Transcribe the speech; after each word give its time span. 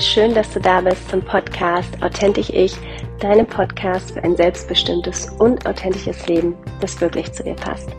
Schön, 0.00 0.34
dass 0.34 0.50
du 0.52 0.60
da 0.60 0.80
bist 0.80 1.08
zum 1.08 1.22
Podcast 1.22 2.02
Authentisch 2.02 2.50
Ich, 2.50 2.76
deinem 3.20 3.46
Podcast 3.46 4.10
für 4.10 4.24
ein 4.24 4.36
selbstbestimmtes 4.36 5.30
und 5.38 5.64
authentisches 5.66 6.26
Leben, 6.26 6.56
das 6.80 7.00
wirklich 7.00 7.32
zu 7.32 7.44
dir 7.44 7.54
passt. 7.54 7.90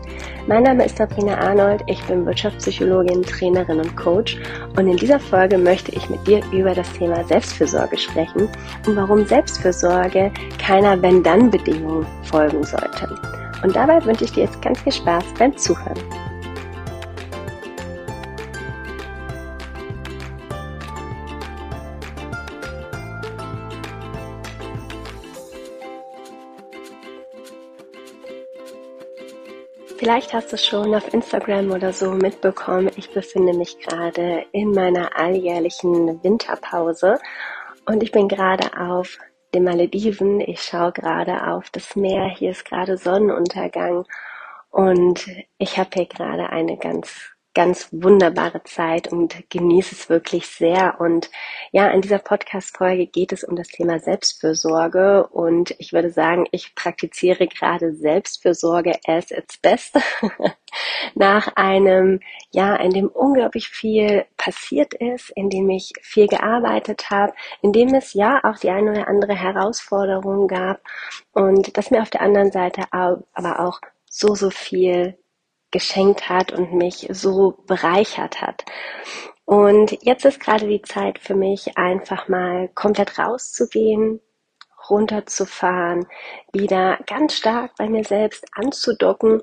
Mein 0.46 0.64
Name 0.64 0.84
ist 0.84 0.98
Sabrina 0.98 1.38
Arnold, 1.38 1.82
ich 1.86 2.02
bin 2.04 2.26
Wirtschaftspsychologin, 2.26 3.22
Trainerin 3.22 3.80
und 3.80 3.96
Coach 3.96 4.36
und 4.76 4.88
in 4.88 4.96
dieser 4.96 5.18
Folge 5.18 5.56
möchte 5.56 5.94
ich 5.94 6.10
mit 6.10 6.26
dir 6.26 6.42
über 6.52 6.74
das 6.74 6.92
Thema 6.92 7.24
Selbstfürsorge 7.24 7.96
sprechen 7.96 8.48
und 8.86 8.96
warum 8.96 9.24
Selbstfürsorge 9.24 10.30
keiner 10.58 11.00
Wenn-Dann-Bedingung 11.00 12.04
folgen 12.24 12.62
sollte. 12.62 13.08
Und 13.62 13.74
dabei 13.74 14.04
wünsche 14.04 14.24
ich 14.24 14.32
dir 14.32 14.44
jetzt 14.44 14.60
ganz 14.60 14.80
viel 14.80 14.92
Spaß 14.92 15.24
beim 15.38 15.56
Zuhören. 15.56 15.98
Vielleicht 30.06 30.34
hast 30.34 30.52
du 30.52 30.56
schon 30.56 30.94
auf 30.94 31.12
Instagram 31.12 31.72
oder 31.72 31.92
so 31.92 32.12
mitbekommen, 32.12 32.92
ich 32.94 33.10
befinde 33.10 33.52
mich 33.54 33.76
gerade 33.80 34.46
in 34.52 34.70
meiner 34.70 35.18
alljährlichen 35.18 36.22
Winterpause 36.22 37.18
und 37.86 38.04
ich 38.04 38.12
bin 38.12 38.28
gerade 38.28 38.70
auf 38.78 39.18
den 39.52 39.64
Malediven. 39.64 40.38
Ich 40.38 40.62
schaue 40.62 40.92
gerade 40.92 41.48
auf 41.48 41.70
das 41.70 41.96
Meer. 41.96 42.28
Hier 42.28 42.52
ist 42.52 42.64
gerade 42.64 42.96
Sonnenuntergang 42.96 44.04
und 44.70 45.26
ich 45.58 45.76
habe 45.76 45.90
hier 45.92 46.06
gerade 46.06 46.50
eine 46.50 46.78
ganz 46.78 47.32
ganz 47.56 47.88
wunderbare 47.90 48.62
Zeit 48.64 49.10
und 49.10 49.48
genieße 49.48 49.94
es 49.94 50.10
wirklich 50.10 50.46
sehr. 50.46 51.00
Und 51.00 51.30
ja, 51.72 51.88
in 51.88 52.02
dieser 52.02 52.18
Podcast-Folge 52.18 53.06
geht 53.06 53.32
es 53.32 53.44
um 53.44 53.56
das 53.56 53.68
Thema 53.68 53.98
Selbstfürsorge 53.98 55.26
und 55.28 55.74
ich 55.78 55.94
würde 55.94 56.10
sagen, 56.10 56.46
ich 56.52 56.74
praktiziere 56.74 57.46
gerade 57.46 57.94
Selbstfürsorge 57.94 58.98
as 59.06 59.30
its 59.30 59.56
best. 59.56 59.98
Nach 61.14 61.48
einem 61.56 62.20
Jahr, 62.50 62.78
in 62.80 62.90
dem 62.90 63.08
unglaublich 63.08 63.70
viel 63.70 64.26
passiert 64.36 64.92
ist, 64.92 65.30
in 65.30 65.48
dem 65.48 65.70
ich 65.70 65.94
viel 66.02 66.26
gearbeitet 66.26 67.08
habe, 67.08 67.32
in 67.62 67.72
dem 67.72 67.94
es 67.94 68.12
ja 68.12 68.38
auch 68.44 68.58
die 68.58 68.68
eine 68.68 68.90
oder 68.90 69.08
andere 69.08 69.34
Herausforderung 69.34 70.46
gab 70.46 70.82
und 71.32 71.74
das 71.78 71.90
mir 71.90 72.02
auf 72.02 72.10
der 72.10 72.20
anderen 72.20 72.52
Seite 72.52 72.82
aber 72.90 73.60
auch 73.60 73.80
so, 74.10 74.34
so 74.34 74.50
viel 74.50 75.16
geschenkt 75.76 76.30
hat 76.30 76.52
und 76.52 76.72
mich 76.72 77.06
so 77.10 77.58
bereichert 77.66 78.40
hat. 78.40 78.64
Und 79.44 80.02
jetzt 80.02 80.24
ist 80.24 80.40
gerade 80.40 80.66
die 80.66 80.80
Zeit 80.80 81.18
für 81.18 81.34
mich, 81.34 81.76
einfach 81.76 82.28
mal 82.28 82.70
komplett 82.74 83.18
rauszugehen, 83.18 84.22
runterzufahren, 84.88 86.06
wieder 86.50 86.98
ganz 87.06 87.34
stark 87.34 87.72
bei 87.76 87.90
mir 87.90 88.04
selbst 88.04 88.46
anzudocken 88.52 89.42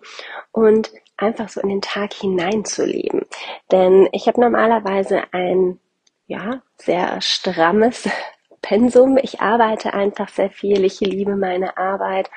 und 0.51 0.91
einfach 1.17 1.49
so 1.49 1.61
in 1.61 1.69
den 1.69 1.81
Tag 1.83 2.13
hineinzuleben. 2.13 3.27
Denn 3.71 4.09
ich 4.11 4.25
habe 4.25 4.41
normalerweise 4.41 5.21
ein 5.33 5.79
ja, 6.25 6.63
sehr 6.77 7.21
strammes 7.21 8.09
Pensum. 8.63 9.17
Ich 9.21 9.39
arbeite 9.39 9.93
einfach 9.93 10.29
sehr 10.29 10.49
viel. 10.49 10.83
Ich 10.83 10.99
liebe 10.99 11.35
meine 11.35 11.77
Arbeit 11.77 12.31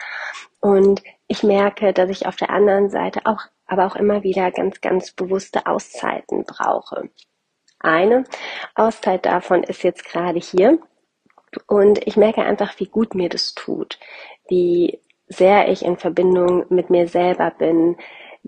und 0.61 1.03
ich 1.29 1.43
merke, 1.43 1.95
dass 1.95 2.11
ich 2.11 2.27
auf 2.27 2.37
der 2.37 2.51
anderen 2.51 2.91
Seite 2.91 3.21
auch 3.25 3.47
aber 3.67 3.87
auch 3.87 3.97
immer 3.97 4.23
wieder 4.23 4.51
ganz, 4.51 4.81
ganz 4.81 5.13
bewusste 5.13 5.67
Auszeiten 5.67 6.45
brauche. 6.45 7.11
Eine 7.79 8.25
Auszeit 8.75 9.27
davon 9.27 9.63
ist 9.63 9.83
jetzt 9.83 10.05
gerade 10.05 10.39
hier 10.39 10.79
und 11.67 12.07
ich 12.07 12.17
merke 12.17 12.43
einfach, 12.43 12.79
wie 12.79 12.87
gut 12.87 13.15
mir 13.15 13.29
das 13.29 13.55
tut, 13.55 13.99
wie 14.49 15.01
sehr 15.29 15.69
ich 15.69 15.85
in 15.85 15.97
Verbindung 15.97 16.67
mit 16.69 16.91
mir 16.91 17.09
selber 17.09 17.51
bin, 17.51 17.97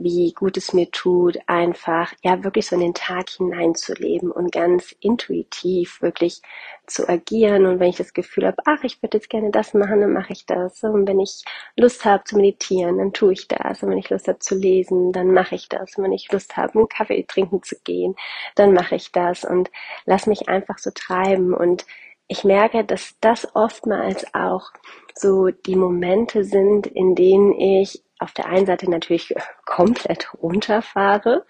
wie 0.03 0.32
gut 0.32 0.56
es 0.56 0.72
mir 0.72 0.91
tut, 0.91 1.38
einfach 1.47 2.12
ja 2.22 2.42
wirklich 2.44 2.66
so 2.66 2.76
in 2.76 2.82
den 2.82 2.94
Tag 2.94 3.31
hineinzuleben 3.31 4.31
und 4.31 4.53
ganz 4.53 4.94
intuitiv 5.00 6.00
wirklich 6.03 6.41
zu 6.86 7.09
agieren. 7.09 7.66
Und 7.66 7.81
wenn 7.81 7.91
ich 7.91 7.97
das 7.97 8.14
Gefühl 8.14 8.47
habe, 8.47 8.62
ach, 8.64 8.82
ich 8.84 9.03
würde 9.03 9.19
jetzt 9.19 9.31
gerne 9.31 9.50
das 9.50 9.75
machen, 9.75 10.00
dann 10.00 10.12
mache 10.12 10.32
ich 10.32 10.47
das. 10.47 10.82
Und 10.82 11.06
wenn 11.09 11.20
ich 11.20 11.44
Lust 11.76 12.04
habe 12.04 12.25
zu 12.25 12.36
meditieren, 12.36 12.98
dann 12.98 13.12
tue 13.12 13.32
ich 13.32 13.48
das. 13.48 13.82
Und 13.82 13.91
wenn 13.91 13.98
ich 13.98 14.10
Lust 14.10 14.28
habe 14.28 14.38
zu 14.38 14.54
lesen, 14.54 15.12
dann 15.12 15.32
mache 15.32 15.54
ich 15.54 15.69
das. 15.69 15.97
Und 15.97 16.04
wenn 16.04 16.12
ich 16.12 16.30
Lust 16.32 16.56
habe, 16.56 16.78
einen 16.78 16.88
Kaffee 16.88 17.25
trinken 17.25 17.62
zu 17.62 17.76
gehen, 17.84 18.15
dann 18.54 18.72
mache 18.72 18.94
ich 18.94 19.12
das. 19.12 19.44
Und 19.44 19.70
lass 20.06 20.26
mich 20.26 20.48
einfach 20.48 20.78
so 20.78 20.91
treiben. 20.94 21.54
Und 21.54 21.86
ich 22.28 22.44
merke, 22.44 22.84
dass 22.84 23.16
das 23.20 23.48
oftmals 23.54 24.34
auch 24.34 24.70
so 25.15 25.48
die 25.48 25.76
Momente 25.76 26.44
sind, 26.44 26.86
in 26.86 27.15
denen 27.15 27.59
ich 27.59 28.03
auf 28.18 28.32
der 28.32 28.46
einen 28.46 28.66
Seite 28.66 28.90
natürlich 28.90 29.34
komplett 29.64 30.32
runterfahre 30.34 31.46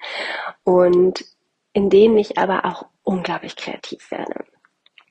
und 0.64 1.24
in 1.72 1.90
denen 1.90 2.18
ich 2.18 2.38
aber 2.38 2.64
auch 2.64 2.86
unglaublich 3.02 3.56
kreativ 3.56 4.10
werde. 4.10 4.44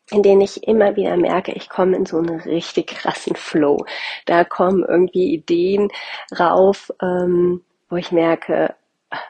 In 0.10 0.24
denen 0.24 0.42
ich 0.42 0.66
immer 0.66 0.96
wieder 0.96 1.18
merke, 1.18 1.52
ich 1.52 1.70
komme 1.70 1.98
in 1.98 2.06
so 2.06 2.18
einen 2.18 2.40
richtig 2.40 2.88
krassen 2.88 3.36
Flow. 3.36 3.86
Da 4.26 4.46
kommen 4.46 4.86
irgendwie 4.88 5.34
Ideen 5.34 5.90
rauf, 6.38 6.94
ähm, 7.02 7.64
wo 7.90 7.98
ich 7.98 8.12
merke, 8.12 8.76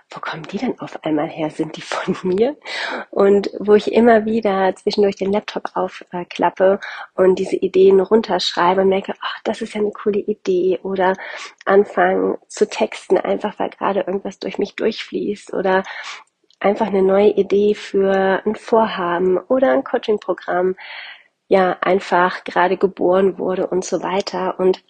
wo 0.09 0.19
kommen 0.19 0.43
die 0.43 0.57
denn 0.57 0.79
auf 0.79 1.03
einmal 1.03 1.27
her? 1.27 1.49
Sind 1.49 1.75
die 1.77 1.81
von 1.81 2.15
mir? 2.23 2.57
Und 3.11 3.49
wo 3.59 3.75
ich 3.75 3.91
immer 3.91 4.25
wieder 4.25 4.73
zwischendurch 4.75 5.15
den 5.15 5.31
Laptop 5.31 5.71
aufklappe 5.75 6.79
und 7.15 7.38
diese 7.38 7.55
Ideen 7.55 7.99
runterschreibe 7.99 8.81
und 8.81 8.89
merke, 8.89 9.13
ach, 9.21 9.39
das 9.43 9.61
ist 9.61 9.75
ja 9.75 9.81
eine 9.81 9.91
coole 9.91 10.19
Idee 10.19 10.79
oder 10.81 11.13
anfangen 11.65 12.38
zu 12.47 12.67
texten, 12.67 13.17
einfach 13.17 13.59
weil 13.59 13.69
gerade 13.69 14.01
irgendwas 14.01 14.39
durch 14.39 14.57
mich 14.57 14.75
durchfließt 14.75 15.53
oder 15.53 15.83
einfach 16.59 16.88
eine 16.88 17.03
neue 17.03 17.31
Idee 17.31 17.75
für 17.75 18.41
ein 18.45 18.55
Vorhaben 18.55 19.38
oder 19.38 19.73
ein 19.73 19.83
Coaching-Programm 19.83 20.75
ja 21.47 21.77
einfach 21.81 22.44
gerade 22.44 22.77
geboren 22.77 23.38
wurde 23.38 23.67
und 23.67 23.85
so 23.85 24.01
weiter. 24.01 24.59
Und 24.59 24.83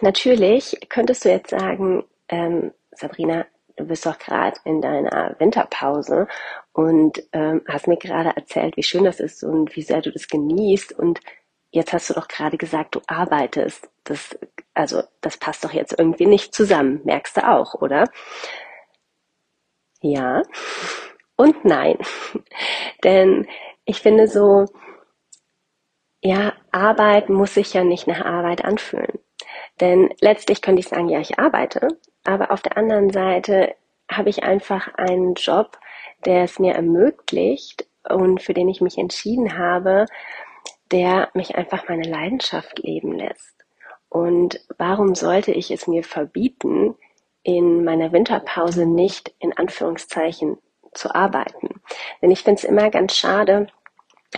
natürlich 0.00 0.78
könntest 0.88 1.24
du 1.24 1.30
jetzt 1.30 1.50
sagen, 1.50 2.04
ähm, 2.28 2.72
Sabrina, 2.92 3.44
du 3.76 3.84
bist 3.86 4.06
doch 4.06 4.18
gerade 4.18 4.58
in 4.64 4.80
deiner 4.80 5.36
Winterpause 5.38 6.28
und 6.72 7.22
ähm, 7.32 7.62
hast 7.68 7.88
mir 7.88 7.96
gerade 7.96 8.30
erzählt, 8.36 8.76
wie 8.76 8.82
schön 8.82 9.04
das 9.04 9.20
ist 9.20 9.42
und 9.44 9.74
wie 9.76 9.82
sehr 9.82 10.00
du 10.02 10.10
das 10.12 10.28
genießt 10.28 10.92
und 10.98 11.20
jetzt 11.70 11.92
hast 11.92 12.10
du 12.10 12.14
doch 12.14 12.28
gerade 12.28 12.56
gesagt, 12.56 12.94
du 12.94 13.00
arbeitest. 13.06 13.90
Das, 14.04 14.38
also, 14.74 15.02
das 15.20 15.36
passt 15.38 15.64
doch 15.64 15.72
jetzt 15.72 15.98
irgendwie 15.98 16.26
nicht 16.26 16.54
zusammen. 16.54 17.00
Merkst 17.04 17.36
du 17.36 17.48
auch, 17.48 17.74
oder? 17.74 18.04
Ja 20.02 20.42
und 21.36 21.64
nein. 21.64 21.98
Denn 23.04 23.46
ich 23.84 24.00
finde 24.00 24.28
so, 24.28 24.66
ja, 26.22 26.54
Arbeit 26.72 27.28
muss 27.28 27.54
sich 27.54 27.74
ja 27.74 27.84
nicht 27.84 28.06
nach 28.06 28.24
Arbeit 28.24 28.64
anfühlen. 28.64 29.18
Denn 29.80 30.10
letztlich 30.20 30.62
könnte 30.62 30.80
ich 30.80 30.88
sagen, 30.88 31.08
ja, 31.08 31.20
ich 31.20 31.38
arbeite, 31.38 31.88
aber 32.24 32.50
auf 32.50 32.62
der 32.62 32.76
anderen 32.76 33.10
Seite 33.10 33.74
habe 34.10 34.30
ich 34.30 34.42
einfach 34.42 34.94
einen 34.94 35.34
Job, 35.34 35.78
der 36.24 36.44
es 36.44 36.58
mir 36.58 36.74
ermöglicht 36.74 37.86
und 38.08 38.42
für 38.42 38.54
den 38.54 38.68
ich 38.68 38.80
mich 38.80 38.98
entschieden 38.98 39.58
habe, 39.58 40.06
der 40.90 41.30
mich 41.34 41.56
einfach 41.56 41.88
meine 41.88 42.08
Leidenschaft 42.08 42.78
leben 42.78 43.12
lässt. 43.12 43.54
Und 44.08 44.60
warum 44.78 45.14
sollte 45.14 45.52
ich 45.52 45.70
es 45.70 45.86
mir 45.86 46.04
verbieten, 46.04 46.94
in 47.42 47.84
meiner 47.84 48.12
Winterpause 48.12 48.86
nicht 48.86 49.34
in 49.38 49.56
Anführungszeichen 49.56 50.58
zu 50.92 51.14
arbeiten? 51.14 51.80
Denn 52.22 52.30
ich 52.30 52.42
finde 52.42 52.58
es 52.58 52.64
immer 52.64 52.90
ganz 52.90 53.16
schade, 53.16 53.66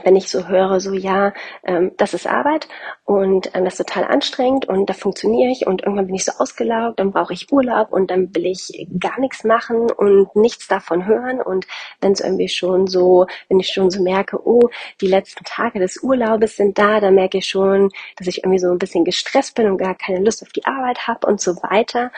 wenn 0.05 0.17
ich 0.17 0.31
so 0.31 0.47
höre, 0.49 0.81
so 0.81 0.93
ja, 0.93 1.33
ähm, 1.65 1.93
das 1.97 2.15
ist 2.15 2.27
Arbeit 2.27 2.69
und 3.05 3.51
ähm, 3.55 3.65
das 3.65 3.75
ist 3.79 3.87
total 3.87 4.05
anstrengend 4.05 4.67
und 4.69 4.89
da 4.89 4.95
funktioniere 4.95 5.51
ich 5.51 5.67
und 5.67 5.83
irgendwann 5.83 6.07
bin 6.07 6.15
ich 6.15 6.25
so 6.25 6.33
ausgelaugt, 6.39 7.01
dann 7.01 7.13
brauche 7.13 7.33
ich 7.33 7.53
Urlaub 7.53 7.93
und 7.93 8.11
dann 8.11 8.35
will 8.35 8.47
ich 8.47 8.87
gar 8.99 9.19
nichts 9.21 9.45
machen 9.45 9.91
und 9.91 10.35
nichts 10.37 10.69
davon 10.69 11.07
hören 11.07 11.41
und 11.41 11.67
wenn 12.01 12.13
es 12.13 12.21
irgendwie 12.21 12.49
schon 12.49 12.87
so, 12.87 13.27
wenn 13.49 13.61
ich 13.61 13.69
schon 13.69 13.91
so 13.91 14.03
merke, 14.03 14.39
oh, 14.47 14.69
die 15.01 15.09
letzten 15.09 15.45
Tage 15.45 15.79
des 15.79 16.03
Urlaubes 16.03 16.57
sind 16.57 16.79
da, 16.79 17.01
dann 17.01 17.15
merke 17.15 17.39
ich 17.39 17.47
schon, 17.47 17.91
dass 18.17 18.27
ich 18.27 18.39
irgendwie 18.39 18.59
so 18.59 18.71
ein 18.71 18.79
bisschen 18.79 19.05
gestresst 19.05 19.55
bin 19.55 19.67
und 19.67 19.79
gar 19.79 19.95
keine 19.95 20.21
Lust 20.21 20.43
auf 20.43 20.51
die 20.51 20.65
Arbeit 20.65 21.07
habe 21.07 21.27
und 21.27 21.41
so 21.41 21.57
weiter. 21.63 22.13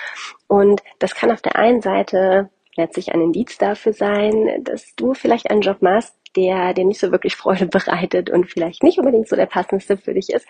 Und 0.47 0.83
das 0.99 1.15
kann 1.15 1.31
auf 1.31 1.43
der 1.43 1.57
einen 1.57 1.83
Seite 1.83 2.51
letztlich 2.79 3.13
ein 3.13 3.21
Indiz 3.21 3.59
dafür 3.59 3.93
sein, 3.93 4.65
dass 4.65 4.95
du 4.97 5.13
vielleicht 5.15 5.51
einen 5.51 5.61
Job 5.61 5.83
machst, 5.83 6.15
der 6.37 6.73
dir 6.73 6.85
nicht 6.85 7.01
so 7.01 7.11
wirklich 7.13 7.37
Freude 7.37 7.67
bereitet 7.67 8.31
und 8.31 8.51
vielleicht 8.51 8.83
nicht 8.83 8.99
unbedingt 8.99 9.29
so 9.29 9.37
der 9.37 9.47
passendste 9.47 9.97
für 9.97 10.15
dich 10.15 10.31
ist. 10.31 10.47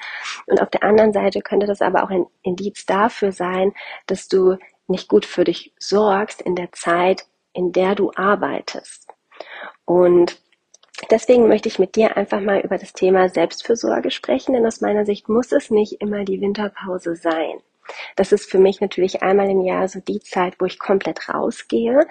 Und 0.46 0.62
auf 0.62 0.70
der 0.70 0.84
anderen 0.84 1.12
Seite 1.12 1.40
könnte 1.40 1.66
das 1.66 1.82
aber 1.82 2.04
auch 2.04 2.10
ein 2.10 2.26
Indiz 2.42 2.86
dafür 2.86 3.32
sein, 3.32 3.72
dass 4.06 4.28
du 4.28 4.56
nicht 4.86 5.08
gut 5.08 5.26
für 5.26 5.44
dich 5.44 5.72
sorgst 5.78 6.40
in 6.42 6.54
der 6.54 6.72
Zeit, 6.72 7.26
in 7.52 7.72
der 7.72 7.94
du 7.94 8.12
arbeitest. 8.14 9.08
Und 9.84 10.40
Deswegen 11.12 11.46
möchte 11.46 11.68
ich 11.68 11.78
mit 11.78 11.94
dir 11.94 12.16
einfach 12.16 12.40
mal 12.40 12.58
über 12.60 12.76
das 12.76 12.92
Thema 12.92 13.28
Selbstfürsorge 13.28 14.10
sprechen, 14.10 14.54
denn 14.54 14.66
aus 14.66 14.80
meiner 14.80 15.06
Sicht 15.06 15.28
muss 15.28 15.52
es 15.52 15.70
nicht 15.70 16.00
immer 16.00 16.24
die 16.24 16.40
Winterpause 16.40 17.14
sein. 17.14 17.62
Das 18.16 18.32
ist 18.32 18.50
für 18.50 18.58
mich 18.58 18.80
natürlich 18.80 19.22
einmal 19.22 19.48
im 19.50 19.62
Jahr 19.62 19.88
so 19.88 20.00
die 20.00 20.20
Zeit, 20.20 20.54
wo 20.58 20.66
ich 20.66 20.78
komplett 20.78 21.28
rausgehe. 21.28 22.06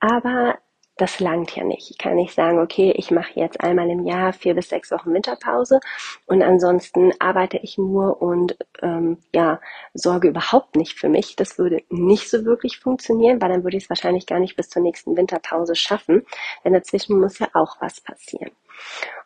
Aber 0.00 0.58
das 0.96 1.18
langt 1.18 1.56
ja 1.56 1.64
nicht. 1.64 1.90
Ich 1.90 1.98
kann 1.98 2.14
nicht 2.14 2.34
sagen, 2.34 2.60
okay, 2.60 2.92
ich 2.96 3.10
mache 3.10 3.32
jetzt 3.34 3.60
einmal 3.60 3.90
im 3.90 4.06
Jahr 4.06 4.32
vier 4.32 4.54
bis 4.54 4.68
sechs 4.68 4.90
Wochen 4.92 5.12
Winterpause 5.12 5.80
und 6.26 6.42
ansonsten 6.42 7.12
arbeite 7.18 7.58
ich 7.58 7.78
nur 7.78 8.22
und 8.22 8.56
ähm, 8.80 9.18
ja, 9.34 9.60
sorge 9.92 10.28
überhaupt 10.28 10.76
nicht 10.76 10.98
für 10.98 11.08
mich. 11.08 11.34
Das 11.34 11.58
würde 11.58 11.82
nicht 11.88 12.30
so 12.30 12.44
wirklich 12.44 12.78
funktionieren, 12.78 13.42
weil 13.42 13.50
dann 13.50 13.64
würde 13.64 13.76
ich 13.76 13.84
es 13.84 13.90
wahrscheinlich 13.90 14.26
gar 14.26 14.38
nicht 14.38 14.56
bis 14.56 14.68
zur 14.68 14.82
nächsten 14.82 15.16
Winterpause 15.16 15.74
schaffen, 15.74 16.24
denn 16.64 16.72
dazwischen 16.74 17.18
muss 17.18 17.40
ja 17.40 17.48
auch 17.54 17.76
was 17.80 18.00
passieren. 18.00 18.52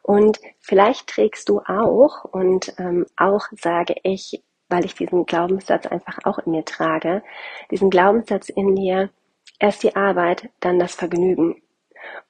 Und 0.02 0.38
vielleicht 0.60 1.06
trägst 1.08 1.50
du 1.50 1.60
auch, 1.60 2.24
und 2.24 2.72
ähm, 2.78 3.04
auch 3.16 3.46
sage 3.52 3.96
ich, 4.04 4.42
weil 4.68 4.84
ich 4.84 4.94
diesen 4.94 5.26
Glaubenssatz 5.26 5.86
einfach 5.86 6.18
auch 6.24 6.38
in 6.38 6.52
mir 6.52 6.64
trage, 6.64 7.22
diesen 7.70 7.90
Glaubenssatz 7.90 8.48
in 8.48 8.74
dir, 8.74 9.10
Erst 9.58 9.82
die 9.82 9.96
Arbeit, 9.96 10.50
dann 10.60 10.78
das 10.78 10.94
Vergnügen. 10.94 11.60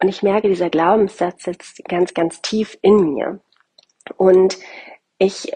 Und 0.00 0.08
ich 0.08 0.22
merke, 0.22 0.48
dieser 0.48 0.70
Glaubenssatz 0.70 1.44
sitzt 1.44 1.84
ganz, 1.84 2.14
ganz 2.14 2.40
tief 2.40 2.78
in 2.80 3.14
mir. 3.14 3.40
Und 4.16 4.58
ich 5.18 5.52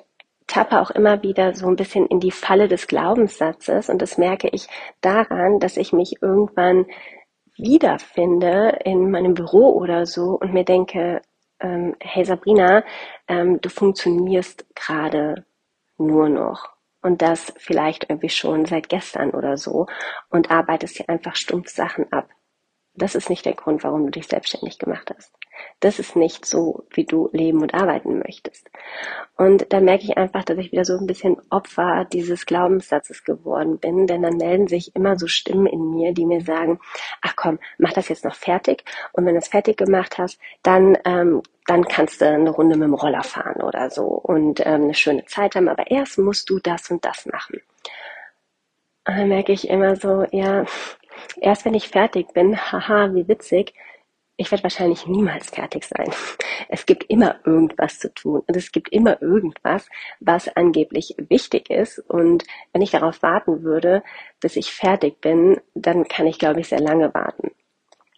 tappe 0.46 0.80
auch 0.80 0.90
immer 0.90 1.22
wieder 1.22 1.54
so 1.54 1.66
ein 1.68 1.76
bisschen 1.76 2.06
in 2.06 2.20
die 2.20 2.30
Falle 2.30 2.68
des 2.68 2.86
Glaubenssatzes 2.86 3.88
und 3.88 4.02
das 4.02 4.18
merke 4.18 4.48
ich 4.48 4.66
daran, 5.00 5.60
dass 5.60 5.78
ich 5.78 5.94
mich 5.94 6.20
irgendwann 6.20 6.84
wiederfinde 7.56 8.80
in 8.84 9.10
meinem 9.10 9.32
Büro 9.32 9.70
oder 9.70 10.04
so 10.04 10.38
und 10.38 10.52
mir 10.52 10.64
denke, 10.64 11.22
ähm, 11.60 11.96
hey 12.00 12.24
Sabrina, 12.24 12.84
ähm, 13.28 13.60
du 13.62 13.70
funktionierst 13.70 14.66
gerade 14.74 15.46
nur 15.96 16.28
noch 16.28 16.71
und 17.02 17.22
das 17.22 17.52
vielleicht 17.58 18.08
irgendwie 18.08 18.30
schon 18.30 18.64
seit 18.64 18.88
gestern 18.88 19.30
oder 19.30 19.56
so 19.56 19.86
und 20.30 20.50
arbeitest 20.50 20.96
hier 20.96 21.08
einfach 21.08 21.36
stumpf 21.36 21.68
Sachen 21.68 22.10
ab. 22.12 22.28
Das 22.94 23.14
ist 23.14 23.30
nicht 23.30 23.46
der 23.46 23.54
Grund, 23.54 23.84
warum 23.84 24.04
du 24.04 24.10
dich 24.10 24.26
selbstständig 24.26 24.78
gemacht 24.78 25.12
hast. 25.16 25.32
Das 25.80 25.98
ist 25.98 26.14
nicht 26.14 26.44
so, 26.44 26.84
wie 26.90 27.04
du 27.04 27.30
leben 27.32 27.62
und 27.62 27.74
arbeiten 27.74 28.18
möchtest. 28.18 28.70
Und 29.36 29.72
da 29.72 29.80
merke 29.80 30.04
ich 30.04 30.16
einfach, 30.18 30.44
dass 30.44 30.58
ich 30.58 30.72
wieder 30.72 30.84
so 30.84 30.98
ein 30.98 31.06
bisschen 31.06 31.36
Opfer 31.50 32.06
dieses 32.12 32.44
Glaubenssatzes 32.46 33.24
geworden 33.24 33.78
bin, 33.78 34.06
denn 34.06 34.22
dann 34.22 34.36
melden 34.36 34.66
sich 34.66 34.94
immer 34.94 35.18
so 35.18 35.26
Stimmen 35.26 35.66
in 35.66 35.90
mir, 35.90 36.12
die 36.12 36.26
mir 36.26 36.42
sagen, 36.42 36.78
ach 37.22 37.34
komm, 37.34 37.58
mach 37.78 37.92
das 37.92 38.08
jetzt 38.08 38.24
noch 38.24 38.34
fertig 38.34 38.84
und 39.12 39.24
wenn 39.24 39.34
du 39.34 39.40
es 39.40 39.48
fertig 39.48 39.76
gemacht 39.78 40.18
hast, 40.18 40.38
dann, 40.62 40.98
ähm, 41.04 41.42
dann 41.66 41.84
kannst 41.84 42.20
du 42.20 42.28
eine 42.28 42.50
Runde 42.50 42.76
mit 42.76 42.86
dem 42.86 42.94
Roller 42.94 43.22
fahren 43.22 43.62
oder 43.62 43.90
so 43.90 44.04
und 44.04 44.60
ähm, 44.60 44.82
eine 44.82 44.94
schöne 44.94 45.24
Zeit 45.24 45.56
haben, 45.56 45.68
aber 45.68 45.90
erst 45.90 46.18
musst 46.18 46.50
du 46.50 46.58
das 46.58 46.90
und 46.90 47.04
das 47.04 47.26
machen. 47.26 47.60
Und 49.04 49.18
dann 49.18 49.28
merke 49.28 49.52
ich 49.52 49.68
immer 49.68 49.96
so, 49.96 50.24
ja, 50.30 50.64
Erst 51.40 51.64
wenn 51.64 51.74
ich 51.74 51.88
fertig 51.88 52.32
bin, 52.32 52.56
haha, 52.56 53.14
wie 53.14 53.28
witzig, 53.28 53.74
ich 54.36 54.50
werde 54.50 54.64
wahrscheinlich 54.64 55.06
niemals 55.06 55.50
fertig 55.50 55.84
sein. 55.84 56.10
Es 56.68 56.86
gibt 56.86 57.04
immer 57.10 57.36
irgendwas 57.44 57.98
zu 57.98 58.14
tun 58.14 58.42
und 58.46 58.56
es 58.56 58.72
gibt 58.72 58.90
immer 58.92 59.20
irgendwas, 59.20 59.88
was 60.20 60.48
angeblich 60.56 61.14
wichtig 61.18 61.68
ist. 61.68 61.98
Und 61.98 62.44
wenn 62.72 62.80
ich 62.80 62.92
darauf 62.92 63.20
warten 63.22 63.62
würde, 63.62 64.02
bis 64.40 64.56
ich 64.56 64.72
fertig 64.72 65.20
bin, 65.20 65.60
dann 65.74 66.08
kann 66.08 66.26
ich, 66.26 66.38
glaube 66.38 66.60
ich, 66.60 66.68
sehr 66.68 66.80
lange 66.80 67.12
warten. 67.12 67.50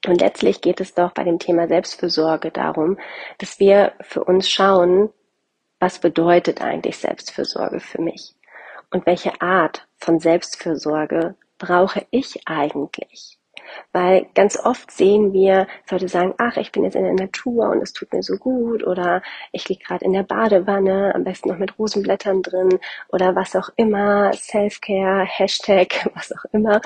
Und 0.07 0.21
letztlich 0.21 0.61
geht 0.61 0.81
es 0.81 0.95
doch 0.95 1.13
bei 1.13 1.25
dem 1.25 1.39
Thema 1.39 1.67
Selbstfürsorge 1.67 2.51
darum, 2.51 2.99
dass 3.39 3.59
wir 3.59 3.93
für 4.03 4.23
uns 4.23 4.49
schauen, 4.49 5.11
was 5.81 5.99
bedeutet 5.99 6.61
eigentlich 6.61 6.99
Selbstfürsorge 6.99 7.81
für 7.81 8.01
mich? 8.01 8.35
Und 8.91 9.07
welche 9.07 9.41
Art 9.41 9.89
von 9.97 10.21
Selbstfürsorge 10.21 11.35
brauche 11.59 12.07
ich 12.11 12.47
eigentlich? 12.47 13.39
Weil 13.93 14.27
ganz 14.35 14.59
oft 14.59 14.91
sehen 14.91 15.33
wir 15.33 15.67
Leute 15.91 16.09
sagen, 16.09 16.35
ach, 16.39 16.57
ich 16.57 16.73
bin 16.73 16.85
jetzt 16.85 16.97
in 16.97 17.05
der 17.05 17.15
Natur 17.15 17.71
und 17.71 17.83
es 17.83 17.93
tut 17.93 18.13
mir 18.13 18.23
so 18.23 18.37
gut 18.37 18.85
oder 18.85 19.23
ich 19.53 19.69
liege 19.69 19.85
gerade 19.85 20.05
in 20.05 20.13
der 20.13 20.23
Badewanne, 20.23 21.15
am 21.15 21.25
besten 21.25 21.49
noch 21.49 21.59
mit 21.59 21.79
Rosenblättern 21.79 22.43
drin 22.43 22.79
oder 23.09 23.35
was 23.35 23.57
auch 23.57 23.71
immer, 23.77 24.33
Selfcare, 24.35 25.25
Hashtag, 25.25 26.11
was 26.15 26.33
auch 26.33 26.45
immer. 26.53 26.81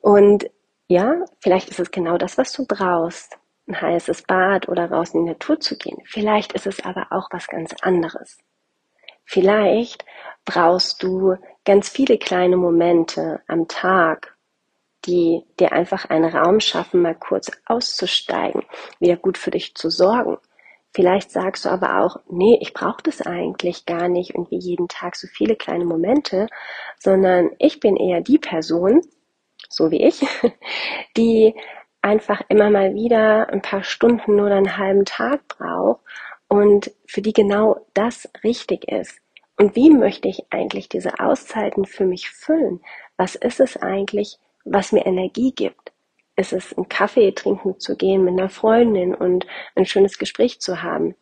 Und 0.00 0.50
ja, 0.88 1.24
vielleicht 1.40 1.68
ist 1.68 1.80
es 1.80 1.90
genau 1.90 2.16
das, 2.18 2.38
was 2.38 2.52
du 2.52 2.66
brauchst. 2.66 3.38
Ein 3.66 3.80
heißes 3.80 4.22
Bad 4.22 4.68
oder 4.68 4.90
raus 4.90 5.12
in 5.12 5.24
die 5.24 5.30
Natur 5.32 5.60
zu 5.60 5.76
gehen. 5.76 5.98
Vielleicht 6.06 6.54
ist 6.54 6.66
es 6.66 6.82
aber 6.84 7.08
auch 7.10 7.28
was 7.30 7.48
ganz 7.48 7.74
anderes. 7.82 8.38
Vielleicht 9.30 10.06
brauchst 10.46 11.02
du 11.02 11.36
ganz 11.66 11.90
viele 11.90 12.16
kleine 12.16 12.56
Momente 12.56 13.42
am 13.46 13.68
Tag, 13.68 14.38
die 15.04 15.44
dir 15.60 15.72
einfach 15.72 16.06
einen 16.06 16.34
Raum 16.34 16.60
schaffen, 16.60 17.02
mal 17.02 17.14
kurz 17.14 17.50
auszusteigen, 17.66 18.62
wieder 19.00 19.16
gut 19.16 19.36
für 19.36 19.50
dich 19.50 19.74
zu 19.74 19.90
sorgen. 19.90 20.38
Vielleicht 20.94 21.30
sagst 21.30 21.66
du 21.66 21.68
aber 21.68 22.00
auch, 22.00 22.16
nee, 22.30 22.56
ich 22.62 22.72
brauche 22.72 23.02
das 23.02 23.20
eigentlich 23.20 23.84
gar 23.84 24.08
nicht 24.08 24.30
irgendwie 24.30 24.58
jeden 24.60 24.88
Tag 24.88 25.14
so 25.14 25.28
viele 25.28 25.56
kleine 25.56 25.84
Momente, 25.84 26.46
sondern 26.98 27.50
ich 27.58 27.80
bin 27.80 27.96
eher 27.96 28.22
die 28.22 28.38
Person, 28.38 29.02
so 29.68 29.90
wie 29.90 30.04
ich, 30.04 30.26
die 31.18 31.54
einfach 32.00 32.40
immer 32.48 32.70
mal 32.70 32.94
wieder 32.94 33.50
ein 33.50 33.60
paar 33.60 33.84
Stunden 33.84 34.40
oder 34.40 34.54
einen 34.54 34.78
halben 34.78 35.04
Tag 35.04 35.46
braucht 35.48 36.00
und 36.48 36.92
für 37.06 37.22
die 37.22 37.32
genau 37.32 37.86
das 37.94 38.28
richtig 38.42 38.88
ist. 38.90 39.20
Und 39.56 39.74
wie 39.74 39.90
möchte 39.90 40.28
ich 40.28 40.44
eigentlich 40.50 40.88
diese 40.88 41.18
Auszeiten 41.18 41.84
für 41.84 42.04
mich 42.04 42.30
füllen? 42.30 42.80
Was 43.16 43.34
ist 43.34 43.60
es 43.60 43.76
eigentlich, 43.76 44.38
was 44.64 44.92
mir 44.92 45.04
Energie 45.04 45.52
gibt? 45.52 45.92
Ist 46.36 46.52
es 46.52 46.76
ein 46.78 46.88
Kaffee 46.88 47.32
trinken 47.32 47.80
zu 47.80 47.96
gehen 47.96 48.22
mit 48.24 48.38
einer 48.38 48.48
Freundin 48.48 49.14
und 49.14 49.46
ein 49.74 49.86
schönes 49.86 50.18
Gespräch 50.18 50.60
zu 50.60 50.82
haben? 50.82 51.16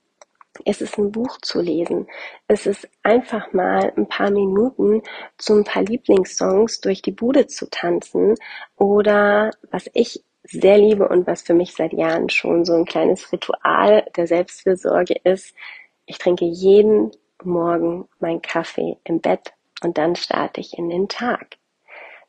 Ist 0.64 0.82
es 0.82 0.98
ein 0.98 1.12
Buch 1.12 1.38
zu 1.40 1.62
lesen? 1.62 2.06
Ist 2.48 2.66
es 2.66 2.86
einfach 3.02 3.52
mal 3.54 3.92
ein 3.96 4.08
paar 4.08 4.30
Minuten 4.30 5.02
zu 5.38 5.54
ein 5.54 5.64
paar 5.64 5.82
Lieblingssongs 5.82 6.80
durch 6.80 7.00
die 7.00 7.12
Bude 7.12 7.46
zu 7.46 7.68
tanzen? 7.70 8.34
Oder 8.76 9.52
was 9.70 9.88
ich 9.94 10.22
sehr 10.48 10.78
liebe 10.78 11.08
und 11.08 11.26
was 11.26 11.42
für 11.42 11.54
mich 11.54 11.74
seit 11.74 11.92
Jahren 11.92 12.28
schon 12.28 12.64
so 12.64 12.74
ein 12.74 12.84
kleines 12.84 13.32
Ritual 13.32 14.06
der 14.16 14.26
Selbstfürsorge 14.26 15.14
ist, 15.24 15.54
ich 16.06 16.18
trinke 16.18 16.44
jeden 16.44 17.10
Morgen 17.42 18.08
mein 18.18 18.40
Kaffee 18.40 18.96
im 19.04 19.20
Bett 19.20 19.52
und 19.82 19.98
dann 19.98 20.16
starte 20.16 20.60
ich 20.60 20.78
in 20.78 20.88
den 20.88 21.08
Tag. 21.08 21.56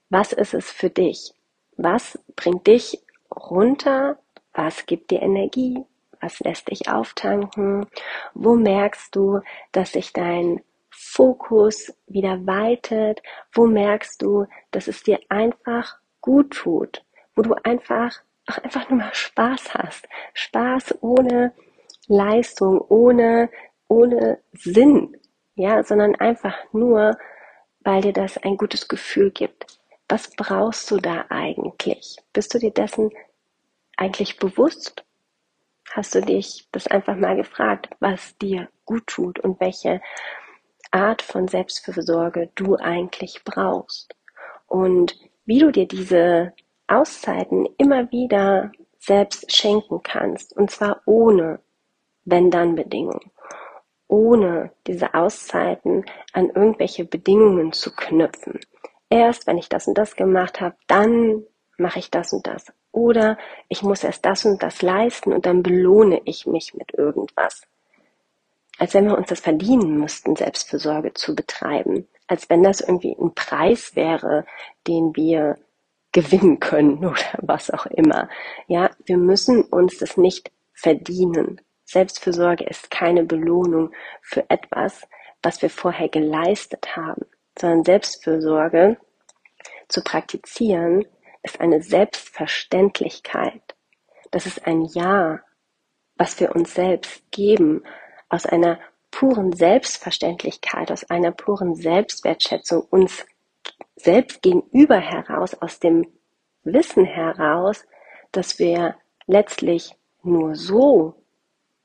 Was 0.10 0.34
ist 0.34 0.54
es 0.54 0.72
für 0.72 0.90
dich? 0.90 1.34
Was 1.78 2.20
bringt 2.36 2.68
dich 2.68 3.02
runter? 3.34 4.18
Was 4.54 4.86
gibt 4.86 5.12
dir 5.12 5.22
Energie? 5.22 5.86
Was 6.20 6.40
lässt 6.40 6.70
dich 6.70 6.90
auftanken? 6.90 7.86
Wo 8.34 8.56
merkst 8.56 9.16
du, 9.16 9.42
dass 9.72 9.94
sich 9.94 10.14
dein 10.14 10.62
Fokus 10.90 11.94
wieder 12.08 12.46
weitet? 12.48 13.22
Wo 13.54 13.68
merkst 13.68 14.22
du, 14.22 14.46
dass 14.72 14.88
es 14.88 15.04
dir 15.04 15.20
einfach 15.30 15.98
gut 16.22 16.52
tut? 16.52 17.04
Wo 17.38 17.44
du 17.44 17.54
einfach 17.64 18.22
auch 18.48 18.58
einfach 18.58 18.90
nur 18.90 19.00
mal 19.00 19.14
Spaß 19.14 19.74
hast. 19.76 20.10
Spaß 20.34 20.96
ohne 21.02 21.54
Leistung, 22.08 22.82
ohne 22.90 23.50
ohne 23.88 24.40
Sinn, 24.54 25.18
ja, 25.56 25.84
sondern 25.84 26.16
einfach 26.16 26.56
nur, 26.74 27.18
weil 27.82 28.02
dir 28.02 28.14
das 28.14 28.38
ein 28.38 28.58
gutes 28.58 28.88
Gefühl 28.88 29.32
gibt. 29.32 29.66
Was 30.10 30.30
brauchst 30.36 30.90
du 30.92 30.98
da 30.98 31.26
eigentlich? 31.30 32.18
Bist 32.34 32.54
du 32.54 32.60
dir 32.60 32.72
dessen 32.72 33.12
eigentlich 33.98 34.38
bewusst? 34.38 35.04
Hast 35.92 36.16
du 36.16 36.22
dich 36.22 36.68
das 36.72 36.88
einfach 36.88 37.16
mal 37.16 37.36
gefragt, 37.36 37.90
was 38.00 38.38
dir 38.38 38.70
gut 38.86 39.08
tut 39.08 39.40
und 39.40 39.60
welche 39.60 40.02
Art 40.92 41.22
von 41.22 41.48
Selbstfürsorge 41.48 42.52
du 42.56 42.76
eigentlich 42.76 43.42
brauchst? 43.44 44.16
Und 44.68 45.18
wie 45.46 45.60
du 45.60 45.72
dir 45.72 45.88
diese 45.88 46.54
Auszeiten 46.88 47.68
immer 47.78 48.12
wieder 48.12 48.72
selbst 49.00 49.56
schenken 49.56 50.02
kannst, 50.04 50.56
und 50.56 50.72
zwar 50.72 51.02
ohne 51.06 51.60
Wenn-Dann-Bedingungen 52.26 53.32
ohne 54.08 54.72
diese 54.88 55.14
Auszeiten 55.14 56.06
an 56.34 56.50
irgendwelche 56.50 57.06
Bedingungen 57.06 57.74
zu 57.74 57.94
knüpfen. 57.94 58.60
Erst 59.10 59.48
wenn 59.48 59.58
ich 59.58 59.70
das 59.70 59.88
und 59.88 59.98
das 59.98 60.16
gemacht 60.16 60.62
habe, 60.62 60.76
dann 60.88 61.44
mache 61.78 62.00
ich 62.00 62.10
das 62.10 62.34
und 62.34 62.48
das. 62.48 62.66
Oder 62.92 63.38
ich 63.70 63.84
muss 63.84 64.04
erst 64.04 64.26
das 64.26 64.46
und 64.46 64.64
das 64.64 64.82
leisten 64.82 65.32
und 65.34 65.46
dann 65.46 65.62
belohne 65.62 66.22
ich 66.26 66.48
mich 66.48 66.74
mit 66.74 66.94
irgendwas. 66.94 67.62
Als 68.80 68.94
wenn 68.94 69.06
wir 69.06 69.18
uns 69.18 69.30
das 69.30 69.40
verdienen 69.40 70.00
müssten, 70.00 70.36
Selbstfürsorge 70.36 71.14
zu 71.14 71.36
betreiben. 71.36 72.08
Als 72.28 72.50
wenn 72.50 72.64
das 72.64 72.82
irgendwie 72.82 73.16
ein 73.20 73.34
Preis 73.34 73.96
wäre, 73.96 74.46
den 74.88 75.16
wir 75.16 75.58
gewinnen 76.18 76.60
können 76.60 76.98
oder 77.06 77.40
was 77.42 77.70
auch 77.70 77.86
immer. 77.86 78.30
Ja, 78.68 78.90
wir 79.06 79.18
müssen 79.18 79.62
uns 79.64 79.98
das 80.00 80.18
nicht 80.18 80.52
verdienen 80.74 81.62
Selbstfürsorge 81.88 82.66
ist 82.66 82.92
keine 82.92 83.24
Belohnung 83.24 83.92
für 84.22 84.50
etwas, 84.50 85.08
was 85.42 85.62
wir 85.62 85.70
vorher 85.70 86.10
geleistet 86.10 86.98
haben, 86.98 87.26
sondern 87.58 87.86
Selbstfürsorge 87.86 88.98
zu 89.88 90.04
praktizieren 90.04 91.06
ist 91.44 91.62
eine 91.62 91.82
Selbstverständlichkeit. 91.82 93.62
Das 94.32 94.46
ist 94.46 94.68
ein 94.68 94.84
Ja, 94.84 95.40
was 96.18 96.38
wir 96.42 96.54
uns 96.54 96.74
selbst 96.74 97.32
geben, 97.32 97.84
aus 98.28 98.46
einer 98.46 98.80
puren 99.10 99.54
Selbstverständlichkeit, 99.54 100.92
aus 100.92 101.10
einer 101.10 101.32
puren 101.32 101.74
Selbstwertschätzung 101.76 102.82
uns 102.90 103.26
selbst 103.98 104.42
gegenüber 104.42 104.98
heraus, 104.98 105.56
aus 105.62 105.80
dem 105.80 106.08
Wissen 106.64 107.06
heraus, 107.06 107.86
dass 108.32 108.60
wir 108.60 108.96
letztlich 109.26 109.96
nur 110.24 110.56
so 110.56 111.16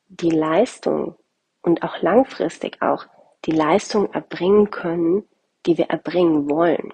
die 0.09 0.31
Leistung 0.31 1.17
und 1.63 1.83
auch 1.83 2.01
langfristig 2.03 2.83
auch 2.83 3.07
die 3.45 3.53
Leistung 3.53 4.13
erbringen 4.13 4.71
können, 4.71 5.25
die 5.67 5.79
wir 5.79 5.87
erbringen 5.87 6.51
wollen. 6.51 6.93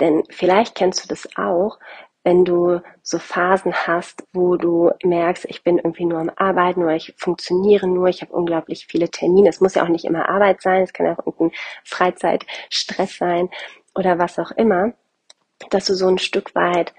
Denn 0.00 0.22
vielleicht 0.30 0.74
kennst 0.74 1.04
du 1.04 1.08
das 1.08 1.28
auch, 1.36 1.78
wenn 2.26 2.44
du 2.44 2.80
so 3.02 3.20
Phasen 3.20 3.72
hast, 3.72 4.26
wo 4.32 4.56
du 4.56 4.90
merkst, 5.04 5.44
ich 5.44 5.62
bin 5.62 5.78
irgendwie 5.78 6.06
nur 6.06 6.18
am 6.18 6.30
Arbeiten 6.34 6.82
oder 6.82 6.96
ich 6.96 7.14
funktioniere 7.16 7.86
nur, 7.86 8.08
ich 8.08 8.20
habe 8.20 8.32
unglaublich 8.32 8.88
viele 8.88 9.08
Termine. 9.08 9.48
Es 9.48 9.60
muss 9.60 9.76
ja 9.76 9.84
auch 9.84 9.88
nicht 9.88 10.04
immer 10.04 10.28
Arbeit 10.28 10.60
sein, 10.60 10.82
es 10.82 10.92
kann 10.92 11.06
auch 11.06 11.24
irgendein 11.24 11.56
Freizeitstress 11.84 13.16
sein 13.18 13.48
oder 13.96 14.18
was 14.18 14.38
auch 14.38 14.52
immer, 14.52 14.92
dass 15.70 15.86
du 15.86 15.94
so 15.94 16.06
ein 16.06 16.18
Stück 16.18 16.54
weit 16.54 16.92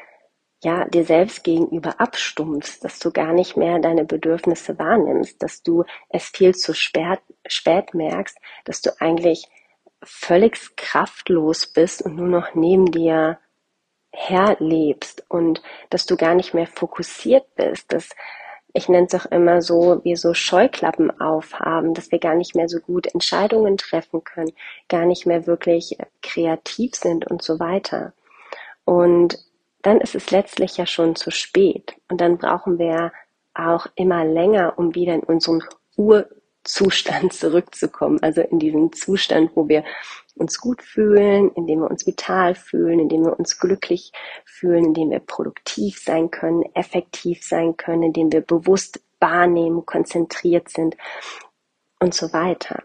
ja, 0.64 0.86
dir 0.86 1.06
selbst 1.06 1.44
gegenüber 1.44 2.02
abstumpfst, 2.02 2.80
dass 2.82 2.98
du 2.98 3.12
gar 3.12 3.32
nicht 3.32 3.58
mehr 3.58 3.78
deine 3.80 4.06
Bedürfnisse 4.06 4.80
wahrnimmst, 4.80 5.42
dass 5.44 5.62
du 5.62 5.84
es 6.10 6.30
viel 6.30 6.56
zu 6.56 6.74
spät, 6.74 7.20
spät 7.48 7.94
merkst, 7.94 8.38
dass 8.66 8.82
du 8.82 8.90
eigentlich 9.00 9.48
völlig 10.04 10.76
kraftlos 10.76 11.68
bist 11.68 12.02
und 12.02 12.16
nur 12.16 12.28
noch 12.28 12.56
neben 12.56 12.92
dir 12.92 13.40
herlebst 14.12 15.24
und 15.30 15.62
dass 15.92 16.08
du 16.08 16.18
gar 16.18 16.34
nicht 16.34 16.56
mehr 16.56 16.68
fokussiert 16.68 17.56
bist, 17.56 17.94
dass 17.94 18.10
ich 18.78 18.88
nenne 18.90 19.08
es 19.08 19.16
auch 19.16 19.26
immer 19.32 19.62
so, 19.62 20.02
wie 20.04 20.16
so 20.16 20.34
Scheuklappen 20.36 21.20
aufhaben, 21.20 21.96
dass 21.96 22.12
wir 22.12 22.20
gar 22.20 22.36
nicht 22.36 22.56
mehr 22.56 22.70
so 22.70 22.80
gut 22.80 23.08
Entscheidungen 23.08 23.76
treffen 23.78 24.24
können, 24.24 24.54
gar 24.88 25.06
nicht 25.06 25.26
mehr 25.26 25.48
wirklich 25.48 25.98
kreativ 26.22 26.96
sind 26.96 27.26
und 27.26 27.42
so 27.42 27.60
weiter. 27.60 28.14
Und 28.86 29.40
dann 29.82 30.00
ist 30.00 30.14
es 30.14 30.30
letztlich 30.30 30.78
ja 30.78 30.86
schon 30.86 31.16
zu 31.16 31.32
spät. 31.32 31.96
Und 32.08 32.22
dann 32.22 32.38
brauchen 32.38 32.78
wir 32.78 33.12
auch 33.56 33.88
immer 33.96 34.24
länger, 34.24 34.74
um 34.78 34.94
wieder 34.94 35.16
in 35.16 35.24
unseren 35.24 35.64
Urzustand 36.68 37.32
zurückzukommen. 37.32 38.22
Also 38.22 38.42
in 38.42 38.60
diesen 38.60 38.92
Zustand, 38.92 39.52
wo 39.56 39.70
wir 39.70 39.86
uns 40.36 40.60
gut 40.60 40.82
fühlen, 40.82 41.50
in 41.54 41.66
dem 41.66 41.80
wir 41.80 41.90
uns 41.90 42.06
vital 42.06 42.56
fühlen, 42.56 43.00
in 43.00 43.10
dem 43.10 43.24
wir 43.24 43.40
uns 43.40 43.58
glücklich 43.58 44.12
fühlen, 44.46 44.86
in 44.86 44.94
dem 44.94 45.10
wir 45.10 45.20
produktiv 45.20 46.00
sein 46.00 46.30
können, 46.30 46.64
effektiv 46.76 47.44
sein 47.44 47.78
können, 47.78 48.04
in 48.04 48.14
dem 48.14 48.32
wir 48.32 48.42
bewusst 48.42 49.00
wahrnehmen, 49.20 49.86
konzentriert 49.86 50.70
sind 50.70 50.98
und 52.00 52.14
so 52.14 52.34
weiter. 52.34 52.84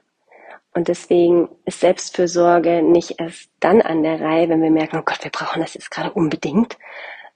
Und 0.75 0.89
deswegen 0.89 1.49
ist 1.67 1.81
Selbstfürsorge 1.81 2.83
nicht 2.83 3.21
erst 3.21 3.51
dann 3.61 3.83
an 3.83 4.03
der 4.03 4.21
Reihe, 4.21 4.49
wenn 4.49 4.63
wir 4.63 4.71
merken, 4.71 4.97
oh 4.99 5.03
Gott, 5.05 5.23
wir 5.25 5.31
brauchen 5.31 5.61
das 5.61 5.75
jetzt 5.75 5.91
gerade 5.91 6.13
unbedingt, 6.13 6.79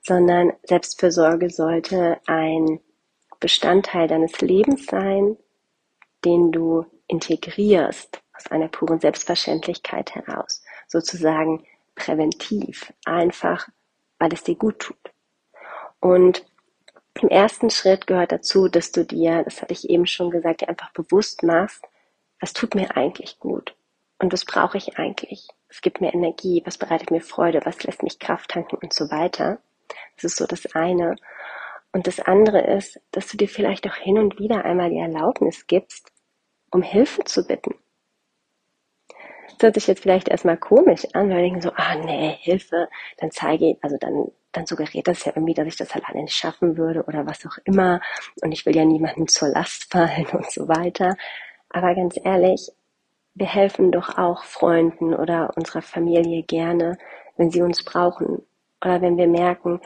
sondern 0.01 0.53
Selbstfürsorge 0.63 1.51
sollte 1.51 2.19
ein 2.27 2.81
Bestandteil 3.41 4.09
deines 4.09 4.41
Lebens 4.41 4.87
sein, 4.87 5.37
den 6.25 6.53
du 6.53 6.87
integrierst 7.07 8.21
aus 8.37 8.51
einer 8.51 8.69
puren 8.69 9.01
Selbstverständlichkeit 9.01 10.15
heraus, 10.15 10.63
sozusagen 10.89 11.65
präventiv, 11.95 12.93
einfach, 13.05 13.69
weil 14.19 14.33
es 14.33 14.45
dir 14.45 14.57
gut 14.57 14.79
tut. 14.81 15.13
Und 16.01 16.45
im 17.23 17.29
ersten 17.29 17.71
Schritt 17.71 18.07
gehört 18.07 18.33
dazu, 18.33 18.69
dass 18.69 18.93
du 18.93 19.05
dir, 19.05 19.43
das 19.43 19.63
hatte 19.63 19.73
ich 19.73 19.89
eben 19.89 20.07
schon 20.07 20.31
gesagt, 20.31 20.61
dir 20.61 20.69
einfach 20.69 20.93
bewusst 20.93 21.43
machst, 21.43 21.83
was 22.41 22.53
tut 22.53 22.75
mir 22.75 22.97
eigentlich 22.97 23.39
gut 23.39 23.75
und 24.19 24.33
was 24.33 24.45
brauche 24.45 24.77
ich 24.77 24.99
eigentlich? 24.99 25.49
Was 25.69 25.81
gibt 25.81 26.01
mir 26.01 26.13
Energie? 26.13 26.63
Was 26.65 26.79
bereitet 26.79 27.11
mir 27.11 27.21
Freude? 27.21 27.61
Was 27.65 27.83
lässt 27.83 28.03
mich 28.03 28.19
Kraft 28.19 28.51
tanken 28.51 28.77
und 28.77 28.93
so 28.93 29.11
weiter? 29.11 29.59
Das 30.17 30.25
ist 30.25 30.37
so 30.37 30.47
das 30.47 30.75
eine. 30.75 31.17
Und 31.93 32.07
das 32.07 32.21
andere 32.21 32.61
ist, 32.61 33.01
dass 33.11 33.29
du 33.29 33.37
dir 33.37 33.49
vielleicht 33.49 33.87
auch 33.89 33.95
hin 33.95 34.19
und 34.19 34.39
wieder 34.39 34.65
einmal 34.65 34.91
die 34.91 34.99
Erlaubnis 34.99 35.67
gibst, 35.67 36.13
um 36.71 36.83
Hilfe 36.83 37.25
zu 37.25 37.47
bitten. 37.47 37.75
Das 39.59 39.63
hört 39.63 39.75
sich 39.75 39.87
jetzt 39.87 40.03
vielleicht 40.03 40.29
erstmal 40.29 40.59
komisch 40.59 41.07
an, 41.15 41.31
weil 41.31 41.37
wir 41.37 41.43
denken 41.45 41.63
so, 41.63 41.71
ah 41.75 41.95
nee, 41.95 42.37
Hilfe, 42.41 42.89
dann 43.19 43.31
zeige 43.31 43.71
ich, 43.71 43.79
also 43.83 43.97
dann, 43.99 44.27
dann 44.53 44.67
suggeriert 44.67 45.09
das 45.09 45.25
ja 45.25 45.33
irgendwie, 45.35 45.55
dass 45.55 45.67
ich 45.67 45.77
das 45.77 45.93
alleine 45.93 46.23
nicht 46.23 46.35
schaffen 46.35 46.77
würde 46.77 47.05
oder 47.05 47.27
was 47.27 47.47
auch 47.47 47.57
immer 47.65 48.01
und 48.43 48.53
ich 48.53 48.67
will 48.67 48.77
ja 48.77 48.85
niemandem 48.85 49.29
zur 49.29 49.49
Last 49.49 49.85
fallen 49.91 50.27
und 50.33 50.51
so 50.51 50.69
weiter. 50.69 51.17
Aber 51.71 51.95
ganz 51.95 52.19
ehrlich, 52.23 52.71
wir 53.35 53.47
helfen 53.47 53.93
doch 53.93 54.17
auch 54.17 54.45
Freunden 54.45 55.15
oder 55.15 55.53
unserer 55.57 55.83
Familie 55.83 56.43
gerne, 56.43 56.97
wenn 57.37 57.51
sie 57.51 57.63
uns 57.63 57.85
brauchen. 57.85 58.43
Oder 58.83 59.03
wenn 59.03 59.17
wir 59.17 59.29
merken, 59.29 59.81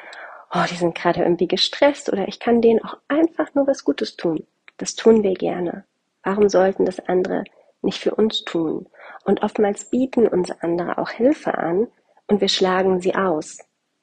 oh, 0.52 0.64
die 0.70 0.76
sind 0.76 0.94
gerade 0.94 1.22
irgendwie 1.22 1.48
gestresst 1.48 2.12
oder 2.12 2.28
ich 2.28 2.40
kann 2.40 2.60
denen 2.60 2.84
auch 2.84 2.96
einfach 3.08 3.54
nur 3.54 3.66
was 3.66 3.84
Gutes 3.84 4.16
tun. 4.16 4.46
Das 4.78 4.94
tun 4.94 5.22
wir 5.22 5.34
gerne. 5.34 5.84
Warum 6.22 6.48
sollten 6.48 6.84
das 6.84 7.00
andere 7.00 7.44
nicht 7.82 8.00
für 8.00 8.14
uns 8.14 8.44
tun? 8.44 8.88
Und 9.24 9.42
oftmals 9.42 9.90
bieten 9.90 10.26
uns 10.26 10.50
andere 10.50 10.98
auch 10.98 11.10
Hilfe 11.10 11.56
an 11.56 11.88
und 12.26 12.40
wir 12.40 12.48
schlagen 12.48 13.00
sie 13.00 13.14
aus 13.14 13.58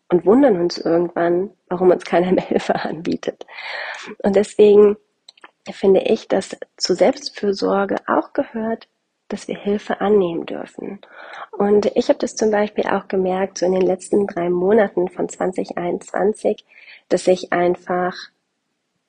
und 0.10 0.26
wundern 0.26 0.60
uns 0.60 0.78
irgendwann, 0.78 1.52
warum 1.70 1.92
uns 1.92 2.06
keiner 2.06 2.32
mehr 2.32 2.46
Hilfe 2.48 2.76
anbietet. 2.76 3.46
Und 4.24 4.36
deswegen 4.36 4.98
finde 5.72 6.02
ich, 6.02 6.28
dass 6.28 6.58
zu 6.78 6.96
Selbstfürsorge 6.96 7.98
auch 8.08 8.34
gehört, 8.34 8.88
dass 9.28 9.48
wir 9.48 9.58
Hilfe 9.58 10.02
annehmen 10.02 10.46
dürfen. 10.46 11.00
Und 11.52 11.88
ich 11.96 12.10
habe 12.10 12.20
das 12.20 12.36
zum 12.36 12.52
Beispiel 12.52 12.86
auch 12.88 13.08
gemerkt, 13.08 13.58
so 13.58 13.66
in 13.66 13.74
den 13.74 13.82
letzten 13.82 14.28
drei 14.28 14.50
Monaten 14.50 15.10
von 15.10 15.28
2021, 15.28 16.66
dass 17.10 17.28
ich 17.28 17.52
einfach 17.52 18.16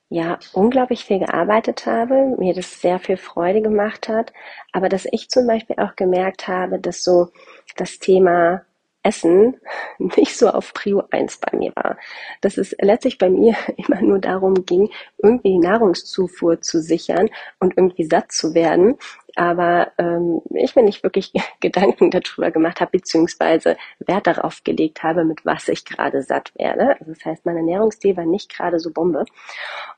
ja 0.09 0.39
unglaublich 0.53 1.05
viel 1.05 1.19
gearbeitet 1.19 1.85
habe, 1.85 2.35
mir 2.37 2.53
das 2.53 2.81
sehr 2.81 2.99
viel 2.99 3.17
Freude 3.17 3.61
gemacht 3.61 4.09
hat, 4.09 4.33
aber 4.71 4.89
dass 4.89 5.07
ich 5.11 5.29
zum 5.29 5.45
Beispiel 5.45 5.77
auch 5.77 5.95
gemerkt 5.95 6.47
habe, 6.47 6.79
dass 6.79 7.03
so 7.03 7.29
das 7.77 7.99
Thema 7.99 8.65
Essen 9.09 9.59
nicht 9.97 10.37
so 10.37 10.49
auf 10.49 10.73
Prio 10.73 11.03
1 11.09 11.39
bei 11.39 11.57
mir 11.57 11.71
war. 11.75 11.97
Dass 12.41 12.57
es 12.57 12.75
letztlich 12.79 13.17
bei 13.17 13.29
mir 13.29 13.55
immer 13.77 14.01
nur 14.01 14.19
darum 14.19 14.65
ging, 14.65 14.89
irgendwie 15.17 15.57
Nahrungszufuhr 15.57 16.61
zu 16.61 16.79
sichern 16.79 17.29
und 17.59 17.75
irgendwie 17.75 18.05
satt 18.05 18.31
zu 18.31 18.53
werden. 18.53 18.97
Aber 19.35 19.91
ähm, 19.97 20.41
ich 20.53 20.75
mir 20.75 20.83
nicht 20.83 21.03
wirklich 21.03 21.33
Gedanken 21.59 22.11
darüber 22.11 22.51
gemacht 22.51 22.81
habe, 22.81 22.91
beziehungsweise 22.91 23.77
Wert 23.99 24.27
darauf 24.27 24.63
gelegt 24.63 25.01
habe, 25.01 25.25
mit 25.25 25.45
was 25.45 25.67
ich 25.67 25.85
gerade 25.85 26.21
satt 26.21 26.51
werde. 26.55 26.99
Also 26.99 27.13
das 27.13 27.25
heißt, 27.25 27.45
mein 27.45 27.57
Ernährungsstil 27.57 28.15
war 28.15 28.25
nicht 28.25 28.55
gerade 28.55 28.79
so 28.79 28.91
Bombe. 28.91 29.25